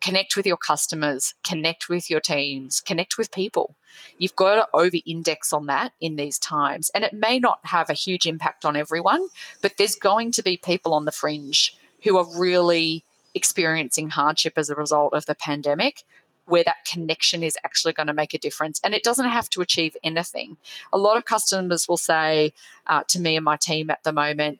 Connect 0.00 0.34
with 0.34 0.46
your 0.46 0.56
customers, 0.56 1.34
connect 1.44 1.90
with 1.90 2.08
your 2.08 2.20
teams, 2.20 2.80
connect 2.80 3.18
with 3.18 3.30
people. 3.30 3.76
You've 4.16 4.34
got 4.34 4.54
to 4.54 4.66
over 4.72 4.96
index 5.04 5.52
on 5.52 5.66
that 5.66 5.92
in 6.00 6.16
these 6.16 6.38
times. 6.38 6.90
And 6.94 7.04
it 7.04 7.12
may 7.12 7.38
not 7.38 7.60
have 7.64 7.90
a 7.90 7.94
huge 7.94 8.26
impact 8.26 8.64
on 8.64 8.76
everyone, 8.76 9.28
but 9.60 9.76
there's 9.76 9.94
going 9.94 10.32
to 10.32 10.42
be 10.42 10.56
people 10.56 10.94
on 10.94 11.04
the 11.04 11.12
fringe 11.12 11.76
who 12.02 12.16
are 12.16 12.26
really 12.38 13.04
experiencing 13.34 14.08
hardship 14.08 14.54
as 14.56 14.70
a 14.70 14.74
result 14.74 15.12
of 15.12 15.26
the 15.26 15.34
pandemic 15.34 16.02
where 16.46 16.64
that 16.64 16.84
connection 16.84 17.42
is 17.42 17.56
actually 17.64 17.92
going 17.92 18.08
to 18.08 18.12
make 18.12 18.34
a 18.34 18.38
difference. 18.38 18.80
And 18.82 18.92
it 18.92 19.04
doesn't 19.04 19.28
have 19.28 19.48
to 19.50 19.60
achieve 19.60 19.96
anything. 20.02 20.56
A 20.92 20.98
lot 20.98 21.16
of 21.16 21.24
customers 21.24 21.88
will 21.88 21.96
say 21.96 22.52
uh, 22.86 23.04
to 23.08 23.20
me 23.20 23.36
and 23.36 23.44
my 23.44 23.56
team 23.56 23.88
at 23.88 24.02
the 24.02 24.12
moment, 24.12 24.58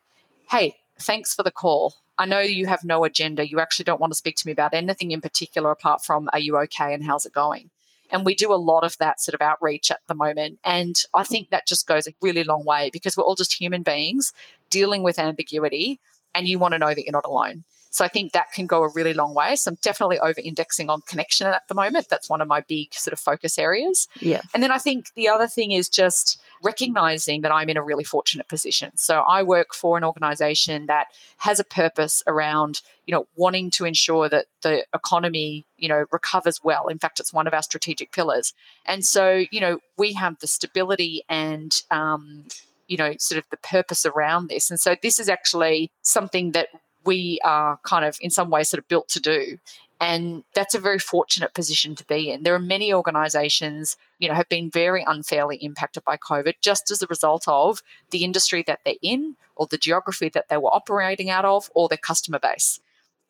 hey, 0.50 0.76
thanks 1.00 1.34
for 1.34 1.42
the 1.42 1.50
call. 1.50 1.94
I 2.18 2.26
know 2.26 2.40
you 2.40 2.66
have 2.66 2.84
no 2.84 3.04
agenda. 3.04 3.48
You 3.48 3.60
actually 3.60 3.84
don't 3.84 4.00
want 4.00 4.12
to 4.12 4.16
speak 4.16 4.36
to 4.36 4.46
me 4.46 4.52
about 4.52 4.74
anything 4.74 5.10
in 5.10 5.20
particular 5.20 5.70
apart 5.70 6.04
from 6.04 6.28
are 6.32 6.38
you 6.38 6.56
okay 6.58 6.92
and 6.92 7.04
how's 7.04 7.26
it 7.26 7.32
going? 7.32 7.70
And 8.10 8.24
we 8.24 8.34
do 8.34 8.52
a 8.52 8.56
lot 8.56 8.84
of 8.84 8.98
that 8.98 9.20
sort 9.20 9.34
of 9.34 9.40
outreach 9.40 9.90
at 9.90 10.00
the 10.08 10.14
moment. 10.14 10.58
And 10.64 10.96
I 11.14 11.22
think 11.22 11.50
that 11.50 11.66
just 11.66 11.86
goes 11.86 12.06
a 12.06 12.12
really 12.20 12.44
long 12.44 12.64
way 12.64 12.90
because 12.92 13.16
we're 13.16 13.24
all 13.24 13.36
just 13.36 13.58
human 13.58 13.82
beings 13.82 14.32
dealing 14.68 15.02
with 15.02 15.18
ambiguity 15.18 16.00
and 16.34 16.46
you 16.46 16.58
want 16.58 16.72
to 16.72 16.78
know 16.78 16.88
that 16.88 17.04
you're 17.04 17.12
not 17.12 17.24
alone. 17.24 17.64
So 17.90 18.04
I 18.04 18.08
think 18.08 18.32
that 18.32 18.52
can 18.52 18.66
go 18.66 18.84
a 18.84 18.88
really 18.94 19.14
long 19.14 19.34
way. 19.34 19.56
So 19.56 19.70
I'm 19.70 19.78
definitely 19.82 20.20
over 20.20 20.40
indexing 20.42 20.88
on 20.88 21.00
connection 21.02 21.48
at 21.48 21.66
the 21.68 21.74
moment. 21.74 22.08
That's 22.08 22.30
one 22.30 22.40
of 22.40 22.46
my 22.46 22.60
big 22.60 22.94
sort 22.94 23.12
of 23.12 23.18
focus 23.18 23.58
areas. 23.58 24.06
Yeah. 24.20 24.42
And 24.54 24.62
then 24.62 24.70
I 24.70 24.78
think 24.78 25.06
the 25.16 25.28
other 25.28 25.48
thing 25.48 25.72
is 25.72 25.88
just 25.88 26.40
recognizing 26.62 27.40
that 27.42 27.52
I'm 27.52 27.68
in 27.68 27.76
a 27.76 27.82
really 27.82 28.04
fortunate 28.04 28.48
position. 28.48 28.96
So 28.96 29.20
I 29.20 29.42
work 29.42 29.74
for 29.74 29.96
an 29.96 30.04
organization 30.04 30.86
that 30.86 31.08
has 31.38 31.58
a 31.58 31.64
purpose 31.64 32.22
around, 32.26 32.82
you 33.06 33.14
know, 33.14 33.26
wanting 33.36 33.70
to 33.72 33.84
ensure 33.84 34.28
that 34.28 34.46
the 34.62 34.84
economy, 34.94 35.66
you 35.78 35.88
know, 35.88 36.04
recovers 36.12 36.60
well. 36.62 36.88
In 36.88 36.98
fact, 36.98 37.20
it's 37.20 37.32
one 37.32 37.46
of 37.46 37.54
our 37.54 37.62
strategic 37.62 38.12
pillars. 38.12 38.52
And 38.86 39.04
so, 39.04 39.44
you 39.50 39.60
know, 39.60 39.78
we 39.96 40.12
have 40.14 40.38
the 40.40 40.46
stability 40.46 41.22
and, 41.28 41.74
um, 41.90 42.44
you 42.88 42.96
know, 42.96 43.14
sort 43.18 43.38
of 43.38 43.44
the 43.50 43.56
purpose 43.56 44.04
around 44.04 44.48
this. 44.48 44.70
And 44.70 44.78
so 44.78 44.96
this 45.02 45.18
is 45.18 45.28
actually 45.28 45.90
something 46.02 46.52
that 46.52 46.68
we 47.04 47.40
are 47.44 47.78
kind 47.84 48.04
of 48.04 48.18
in 48.20 48.30
some 48.30 48.50
ways 48.50 48.68
sort 48.68 48.78
of 48.78 48.88
built 48.88 49.08
to 49.08 49.20
do 49.20 49.58
And 50.00 50.44
that's 50.54 50.74
a 50.74 50.80
very 50.80 50.98
fortunate 50.98 51.52
position 51.52 51.94
to 51.96 52.06
be 52.06 52.30
in. 52.30 52.42
There 52.42 52.54
are 52.54 52.58
many 52.58 52.92
organizations, 52.92 53.98
you 54.18 54.28
know, 54.28 54.34
have 54.34 54.48
been 54.48 54.70
very 54.70 55.04
unfairly 55.06 55.56
impacted 55.56 56.04
by 56.04 56.16
COVID 56.16 56.54
just 56.62 56.90
as 56.90 57.02
a 57.02 57.06
result 57.06 57.44
of 57.46 57.82
the 58.10 58.24
industry 58.24 58.64
that 58.66 58.80
they're 58.84 58.94
in 59.02 59.36
or 59.56 59.66
the 59.66 59.76
geography 59.76 60.30
that 60.30 60.48
they 60.48 60.56
were 60.56 60.74
operating 60.74 61.28
out 61.28 61.44
of 61.44 61.70
or 61.74 61.86
their 61.86 61.98
customer 61.98 62.38
base. 62.38 62.80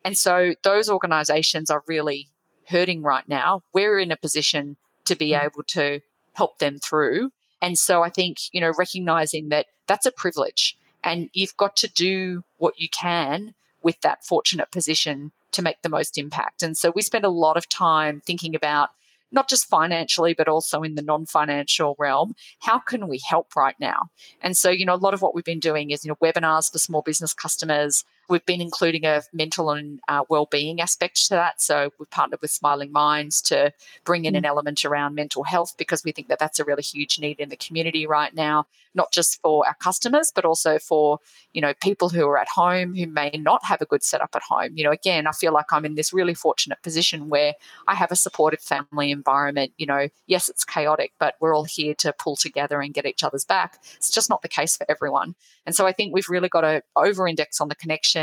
And 0.05 0.17
so 0.17 0.55
those 0.63 0.89
organizations 0.89 1.71
are 1.71 1.83
really 1.89 2.29
hurting 2.69 3.03
right 3.03 3.29
now. 3.29 3.63
We're 3.75 3.99
in 3.99 4.13
a 4.13 4.17
position 4.17 4.77
to 5.07 5.17
be 5.17 5.31
mm. 5.31 5.45
able 5.45 5.65
to 5.69 6.01
help 6.35 6.61
them 6.61 6.79
through. 6.79 7.33
And 7.61 7.77
so 7.77 8.05
I 8.05 8.11
think, 8.11 8.39
you 8.53 8.61
know, 8.61 8.73
recognizing 8.79 9.49
that 9.49 9.67
that's 9.89 10.07
a 10.07 10.13
privilege 10.13 10.79
and 11.03 11.31
you've 11.33 11.57
got 11.57 11.77
to 11.77 11.89
do 11.89 12.45
what 12.59 12.79
you 12.79 12.89
can 12.89 13.55
with 13.83 14.01
that 14.03 14.25
fortunate 14.25 14.71
position 14.71 15.33
to 15.53 15.63
make 15.63 15.83
the 15.83 15.89
most 15.89 16.19
impact. 16.19 16.63
And 16.63 16.77
so 16.77 16.93
we 16.95 17.03
spend 17.03 17.25
a 17.25 17.31
lot 17.31 17.57
of 17.57 17.69
time 17.69 18.23
thinking 18.25 18.55
about 18.55 18.91
not 19.33 19.49
just 19.49 19.67
financially, 19.67 20.35
but 20.35 20.49
also 20.49 20.83
in 20.83 20.95
the 20.95 21.03
non 21.03 21.27
financial 21.27 21.95
realm. 21.99 22.35
How 22.61 22.79
can 22.79 23.09
we 23.09 23.21
help 23.29 23.55
right 23.57 23.77
now? 23.79 24.11
And 24.41 24.57
so, 24.57 24.71
you 24.71 24.85
know, 24.85 24.95
a 24.95 24.97
lot 24.97 25.15
of 25.15 25.23
what 25.23 25.35
we've 25.35 25.45
been 25.45 25.61
doing 25.61 25.91
is, 25.91 26.05
you 26.05 26.09
know, 26.09 26.17
webinars 26.17 26.71
for 26.71 26.79
small 26.79 27.03
business 27.03 27.33
customers, 27.33 28.05
We've 28.31 28.47
been 28.47 28.61
including 28.61 29.05
a 29.05 29.23
mental 29.33 29.71
and 29.71 29.99
uh, 30.07 30.23
well-being 30.29 30.81
aspect 30.81 31.27
to 31.27 31.35
that. 31.35 31.61
So 31.61 31.91
we've 31.99 32.09
partnered 32.11 32.41
with 32.41 32.53
Smiling 32.53 32.93
Minds 32.93 33.43
to 33.43 33.73
bring 34.05 34.25
in 34.25 34.35
mm. 34.35 34.39
an 34.39 34.45
element 34.45 34.85
around 34.85 35.17
mental 35.17 35.43
health 35.43 35.75
because 35.77 36.05
we 36.05 36.13
think 36.13 36.29
that 36.29 36.39
that's 36.39 36.61
a 36.61 36.65
really 36.65 36.83
huge 36.83 37.19
need 37.19 37.41
in 37.41 37.49
the 37.49 37.57
community 37.57 38.07
right 38.07 38.33
now, 38.33 38.67
not 38.95 39.11
just 39.13 39.41
for 39.43 39.67
our 39.67 39.75
customers, 39.75 40.31
but 40.33 40.45
also 40.45 40.79
for 40.79 41.19
you 41.53 41.61
know 41.61 41.75
people 41.83 42.09
who 42.09 42.25
are 42.29 42.39
at 42.39 42.49
home 42.49 42.95
who 42.95 43.09
may 43.09 43.31
not 43.35 43.65
have 43.65 43.83
a 43.83 43.87
good 43.87 44.05
setup 44.05 44.31
at 44.37 44.43
home. 44.43 44.77
You 44.77 44.85
know, 44.85 44.93
again, 44.93 45.27
I 45.27 45.33
feel 45.33 45.53
like 45.53 45.73
I'm 45.73 45.85
in 45.85 45.97
this 45.97 46.13
really 46.13 46.35
fortunate 46.35 46.81
position 46.85 47.31
where 47.31 47.55
I 47.89 47.97
have 47.97 48.13
a 48.13 48.17
supportive 48.17 48.61
family 48.61 49.11
environment. 49.11 49.73
You 49.77 49.87
know, 49.87 50.09
yes, 50.29 50.49
it's 50.49 50.65
chaotic, 50.65 51.15
but 51.19 51.35
we're 51.41 51.55
all 51.55 51.65
here 51.65 51.95
to 51.97 52.13
pull 52.13 52.37
together 52.37 52.81
and 52.81 52.95
get 52.95 53.07
each 53.07 53.25
other's 53.25 53.45
back. 53.45 53.81
It's 53.97 54.11
just 54.11 54.31
not 54.31 54.43
the 54.43 54.49
case 54.49 54.77
for 54.77 54.87
everyone. 54.89 55.35
And 55.67 55.75
so 55.75 55.87
I 55.87 55.93
think 55.93 56.15
we've 56.15 56.29
really 56.29 56.49
got 56.49 56.61
to 56.63 56.83
over 56.95 57.27
index 57.27 57.61
on 57.61 57.69
the 57.69 57.75
connection 57.75 58.20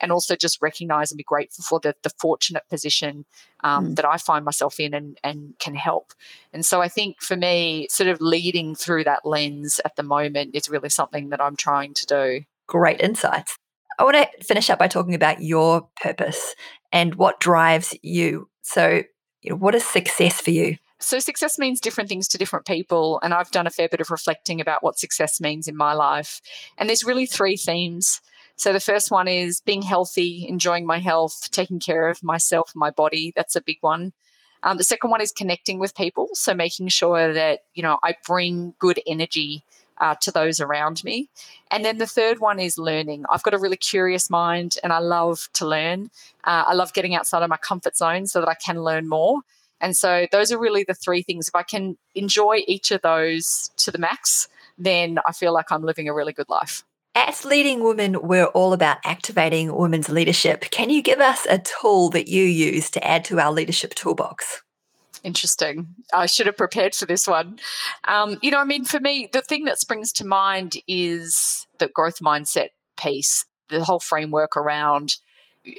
and 0.00 0.12
also 0.12 0.36
just 0.36 0.60
recognize 0.60 1.10
and 1.10 1.16
be 1.16 1.24
grateful 1.24 1.64
for 1.66 1.80
the, 1.80 1.94
the 2.02 2.10
fortunate 2.18 2.64
position 2.68 3.24
um, 3.64 3.88
mm. 3.88 3.96
that 3.96 4.04
I 4.04 4.18
find 4.18 4.44
myself 4.44 4.78
in 4.78 4.94
and, 4.94 5.18
and 5.24 5.54
can 5.58 5.74
help. 5.74 6.12
And 6.52 6.64
so 6.64 6.82
I 6.82 6.88
think 6.88 7.22
for 7.22 7.36
me, 7.36 7.86
sort 7.90 8.08
of 8.08 8.20
leading 8.20 8.74
through 8.74 9.04
that 9.04 9.24
lens 9.24 9.80
at 9.84 9.96
the 9.96 10.02
moment 10.02 10.54
is 10.54 10.68
really 10.68 10.90
something 10.90 11.30
that 11.30 11.40
I'm 11.40 11.56
trying 11.56 11.94
to 11.94 12.06
do. 12.06 12.40
Great 12.66 13.00
insights. 13.00 13.56
I 13.98 14.04
want 14.04 14.16
to 14.16 14.44
finish 14.44 14.68
up 14.68 14.78
by 14.78 14.88
talking 14.88 15.14
about 15.14 15.40
your 15.40 15.88
purpose 16.02 16.54
and 16.92 17.14
what 17.14 17.40
drives 17.40 17.96
you. 18.02 18.48
So, 18.62 19.02
you 19.40 19.50
know, 19.50 19.56
what 19.56 19.74
is 19.74 19.86
success 19.86 20.40
for 20.40 20.50
you? 20.50 20.76
So, 20.98 21.18
success 21.18 21.58
means 21.58 21.80
different 21.80 22.08
things 22.08 22.26
to 22.28 22.38
different 22.38 22.66
people. 22.66 23.20
And 23.22 23.32
I've 23.32 23.50
done 23.50 23.66
a 23.66 23.70
fair 23.70 23.88
bit 23.88 24.00
of 24.00 24.10
reflecting 24.10 24.60
about 24.60 24.82
what 24.82 24.98
success 24.98 25.40
means 25.40 25.68
in 25.68 25.76
my 25.76 25.92
life. 25.92 26.40
And 26.78 26.88
there's 26.88 27.04
really 27.04 27.26
three 27.26 27.56
themes. 27.56 28.20
So, 28.56 28.72
the 28.72 28.80
first 28.80 29.10
one 29.10 29.28
is 29.28 29.60
being 29.60 29.82
healthy, 29.82 30.46
enjoying 30.48 30.86
my 30.86 30.98
health, 30.98 31.50
taking 31.50 31.78
care 31.78 32.08
of 32.08 32.22
myself, 32.22 32.72
my 32.74 32.90
body. 32.90 33.32
That's 33.36 33.56
a 33.56 33.60
big 33.60 33.78
one. 33.82 34.12
Um, 34.62 34.78
the 34.78 34.84
second 34.84 35.10
one 35.10 35.20
is 35.20 35.30
connecting 35.30 35.78
with 35.78 35.94
people. 35.94 36.30
So, 36.32 36.54
making 36.54 36.88
sure 36.88 37.32
that, 37.32 37.60
you 37.74 37.82
know, 37.82 37.98
I 38.02 38.14
bring 38.26 38.74
good 38.78 39.00
energy 39.06 39.62
uh, 39.98 40.14
to 40.22 40.30
those 40.30 40.60
around 40.60 41.02
me. 41.04 41.28
And 41.70 41.84
then 41.84 41.98
the 41.98 42.06
third 42.06 42.38
one 42.38 42.58
is 42.58 42.78
learning. 42.78 43.24
I've 43.30 43.42
got 43.42 43.54
a 43.54 43.58
really 43.58 43.76
curious 43.76 44.30
mind 44.30 44.76
and 44.82 44.92
I 44.92 44.98
love 44.98 45.48
to 45.54 45.66
learn. 45.66 46.10
Uh, 46.44 46.64
I 46.66 46.74
love 46.74 46.92
getting 46.92 47.14
outside 47.14 47.42
of 47.42 47.50
my 47.50 47.56
comfort 47.56 47.96
zone 47.96 48.26
so 48.26 48.40
that 48.40 48.48
I 48.48 48.54
can 48.54 48.82
learn 48.82 49.08
more. 49.08 49.40
And 49.80 49.96
so 49.96 50.26
those 50.32 50.52
are 50.52 50.58
really 50.58 50.84
the 50.84 50.94
three 50.94 51.22
things. 51.22 51.48
If 51.48 51.54
I 51.54 51.62
can 51.62 51.96
enjoy 52.14 52.62
each 52.66 52.90
of 52.90 53.02
those 53.02 53.70
to 53.78 53.90
the 53.90 53.98
max, 53.98 54.48
then 54.78 55.18
I 55.26 55.32
feel 55.32 55.52
like 55.52 55.70
I'm 55.70 55.82
living 55.82 56.08
a 56.08 56.14
really 56.14 56.32
good 56.32 56.48
life. 56.48 56.84
At 57.16 57.46
Leading 57.46 57.82
Women, 57.82 58.20
we're 58.20 58.44
all 58.44 58.74
about 58.74 58.98
activating 59.02 59.74
women's 59.74 60.10
leadership. 60.10 60.70
Can 60.70 60.90
you 60.90 61.00
give 61.00 61.18
us 61.18 61.46
a 61.48 61.58
tool 61.58 62.10
that 62.10 62.28
you 62.28 62.42
use 62.42 62.90
to 62.90 63.02
add 63.02 63.24
to 63.24 63.40
our 63.40 63.50
leadership 63.50 63.94
toolbox? 63.94 64.62
Interesting. 65.24 65.88
I 66.12 66.26
should 66.26 66.44
have 66.44 66.58
prepared 66.58 66.94
for 66.94 67.06
this 67.06 67.26
one. 67.26 67.58
Um, 68.04 68.36
you 68.42 68.50
know, 68.50 68.58
I 68.60 68.64
mean, 68.64 68.84
for 68.84 69.00
me, 69.00 69.30
the 69.32 69.40
thing 69.40 69.64
that 69.64 69.78
springs 69.78 70.12
to 70.12 70.26
mind 70.26 70.76
is 70.86 71.66
the 71.78 71.88
growth 71.88 72.18
mindset 72.20 72.68
piece, 72.98 73.46
the 73.70 73.82
whole 73.82 73.98
framework 73.98 74.54
around 74.54 75.16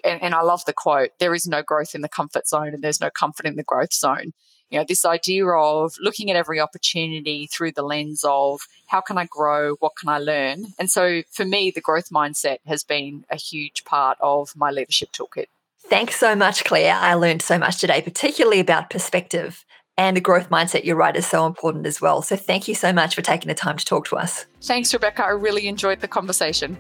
and, 0.04 0.22
and 0.22 0.34
I 0.34 0.42
love 0.42 0.66
the 0.66 0.74
quote 0.74 1.12
there 1.20 1.34
is 1.34 1.48
no 1.48 1.64
growth 1.64 1.96
in 1.96 2.02
the 2.02 2.10
comfort 2.10 2.48
zone 2.48 2.74
and 2.74 2.84
there's 2.84 3.02
no 3.02 3.10
comfort 3.10 3.46
in 3.46 3.56
the 3.56 3.64
growth 3.64 3.94
zone. 3.94 4.34
You 4.70 4.80
know, 4.80 4.86
this 4.88 5.06
idea 5.06 5.48
of 5.48 5.96
looking 6.00 6.30
at 6.30 6.36
every 6.36 6.60
opportunity 6.60 7.48
through 7.48 7.72
the 7.72 7.84
lens 7.84 8.24
of 8.28 8.62
how 8.88 9.02
can 9.02 9.18
I 9.18 9.26
grow? 9.26 9.76
What 9.76 9.96
can 9.96 10.10
I 10.10 10.20
learn? 10.20 10.68
And 10.78 10.90
so 10.90 11.24
for 11.32 11.46
me, 11.46 11.72
the 11.72 11.82
growth 11.82 12.10
mindset 12.10 12.58
has 12.66 12.84
been 12.84 13.26
a 13.30 13.38
huge 13.38 13.86
part 13.86 14.18
of 14.20 14.56
my 14.56 14.72
leadership 14.72 15.10
toolkit. 15.12 15.46
Thanks 15.90 16.18
so 16.18 16.36
much, 16.36 16.66
Claire. 16.66 16.96
I 16.96 17.14
learned 17.14 17.42
so 17.42 17.58
much 17.58 17.80
today, 17.80 18.02
particularly 18.02 18.60
about 18.60 18.90
perspective 18.90 19.64
and 19.98 20.16
the 20.16 20.22
growth 20.22 20.50
mindset 20.50 20.84
you're 20.84 20.96
right 20.96 21.16
is 21.16 21.26
so 21.26 21.48
important 21.48 21.88
as 21.88 22.00
well. 22.00 22.22
So 22.22 22.36
thank 22.36 22.68
you 22.68 22.76
so 22.76 22.94
much 22.94 23.16
for 23.16 23.24
taking 23.24 23.48
the 23.48 23.56
time 23.56 23.78
to 23.78 23.86
talk 23.86 24.08
to 24.10 24.18
us. 24.18 24.46
Thanks, 24.62 24.94
Rebecca. 24.94 25.26
I 25.26 25.30
really 25.30 25.68
enjoyed 25.68 26.02
the 26.02 26.08
conversation. 26.08 26.78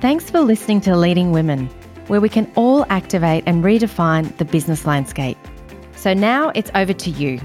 Thanks 0.00 0.30
for 0.30 0.40
listening 0.40 0.80
to 0.82 0.96
Leading 0.96 1.32
Women 1.32 1.68
where 2.10 2.20
we 2.20 2.28
can 2.28 2.50
all 2.56 2.84
activate 2.90 3.44
and 3.46 3.62
redefine 3.62 4.36
the 4.38 4.44
business 4.44 4.84
landscape. 4.84 5.38
So 6.00 6.14
now 6.14 6.50
it's 6.54 6.70
over 6.74 6.94
to 6.94 7.10
you. 7.10 7.38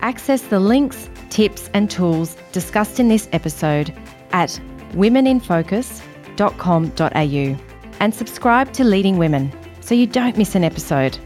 Access 0.00 0.40
the 0.40 0.60
links, 0.60 1.10
tips, 1.28 1.68
and 1.74 1.90
tools 1.90 2.38
discussed 2.52 2.98
in 2.98 3.08
this 3.08 3.28
episode 3.32 3.92
at 4.32 4.58
womeninfocus.com.au 4.92 7.56
and 8.00 8.14
subscribe 8.14 8.72
to 8.72 8.84
Leading 8.84 9.18
Women 9.18 9.52
so 9.82 9.94
you 9.94 10.06
don't 10.06 10.38
miss 10.38 10.54
an 10.54 10.64
episode. 10.64 11.18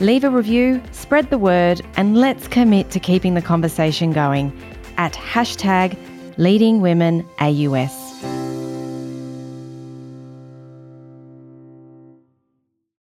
Leave 0.00 0.22
a 0.22 0.28
review, 0.28 0.82
spread 0.92 1.30
the 1.30 1.38
word, 1.38 1.80
and 1.96 2.18
let's 2.18 2.46
commit 2.46 2.90
to 2.90 3.00
keeping 3.00 3.32
the 3.32 3.40
conversation 3.40 4.12
going 4.12 4.52
at 4.98 5.14
hashtag 5.14 5.96
leadingwomenaus. 6.36 8.07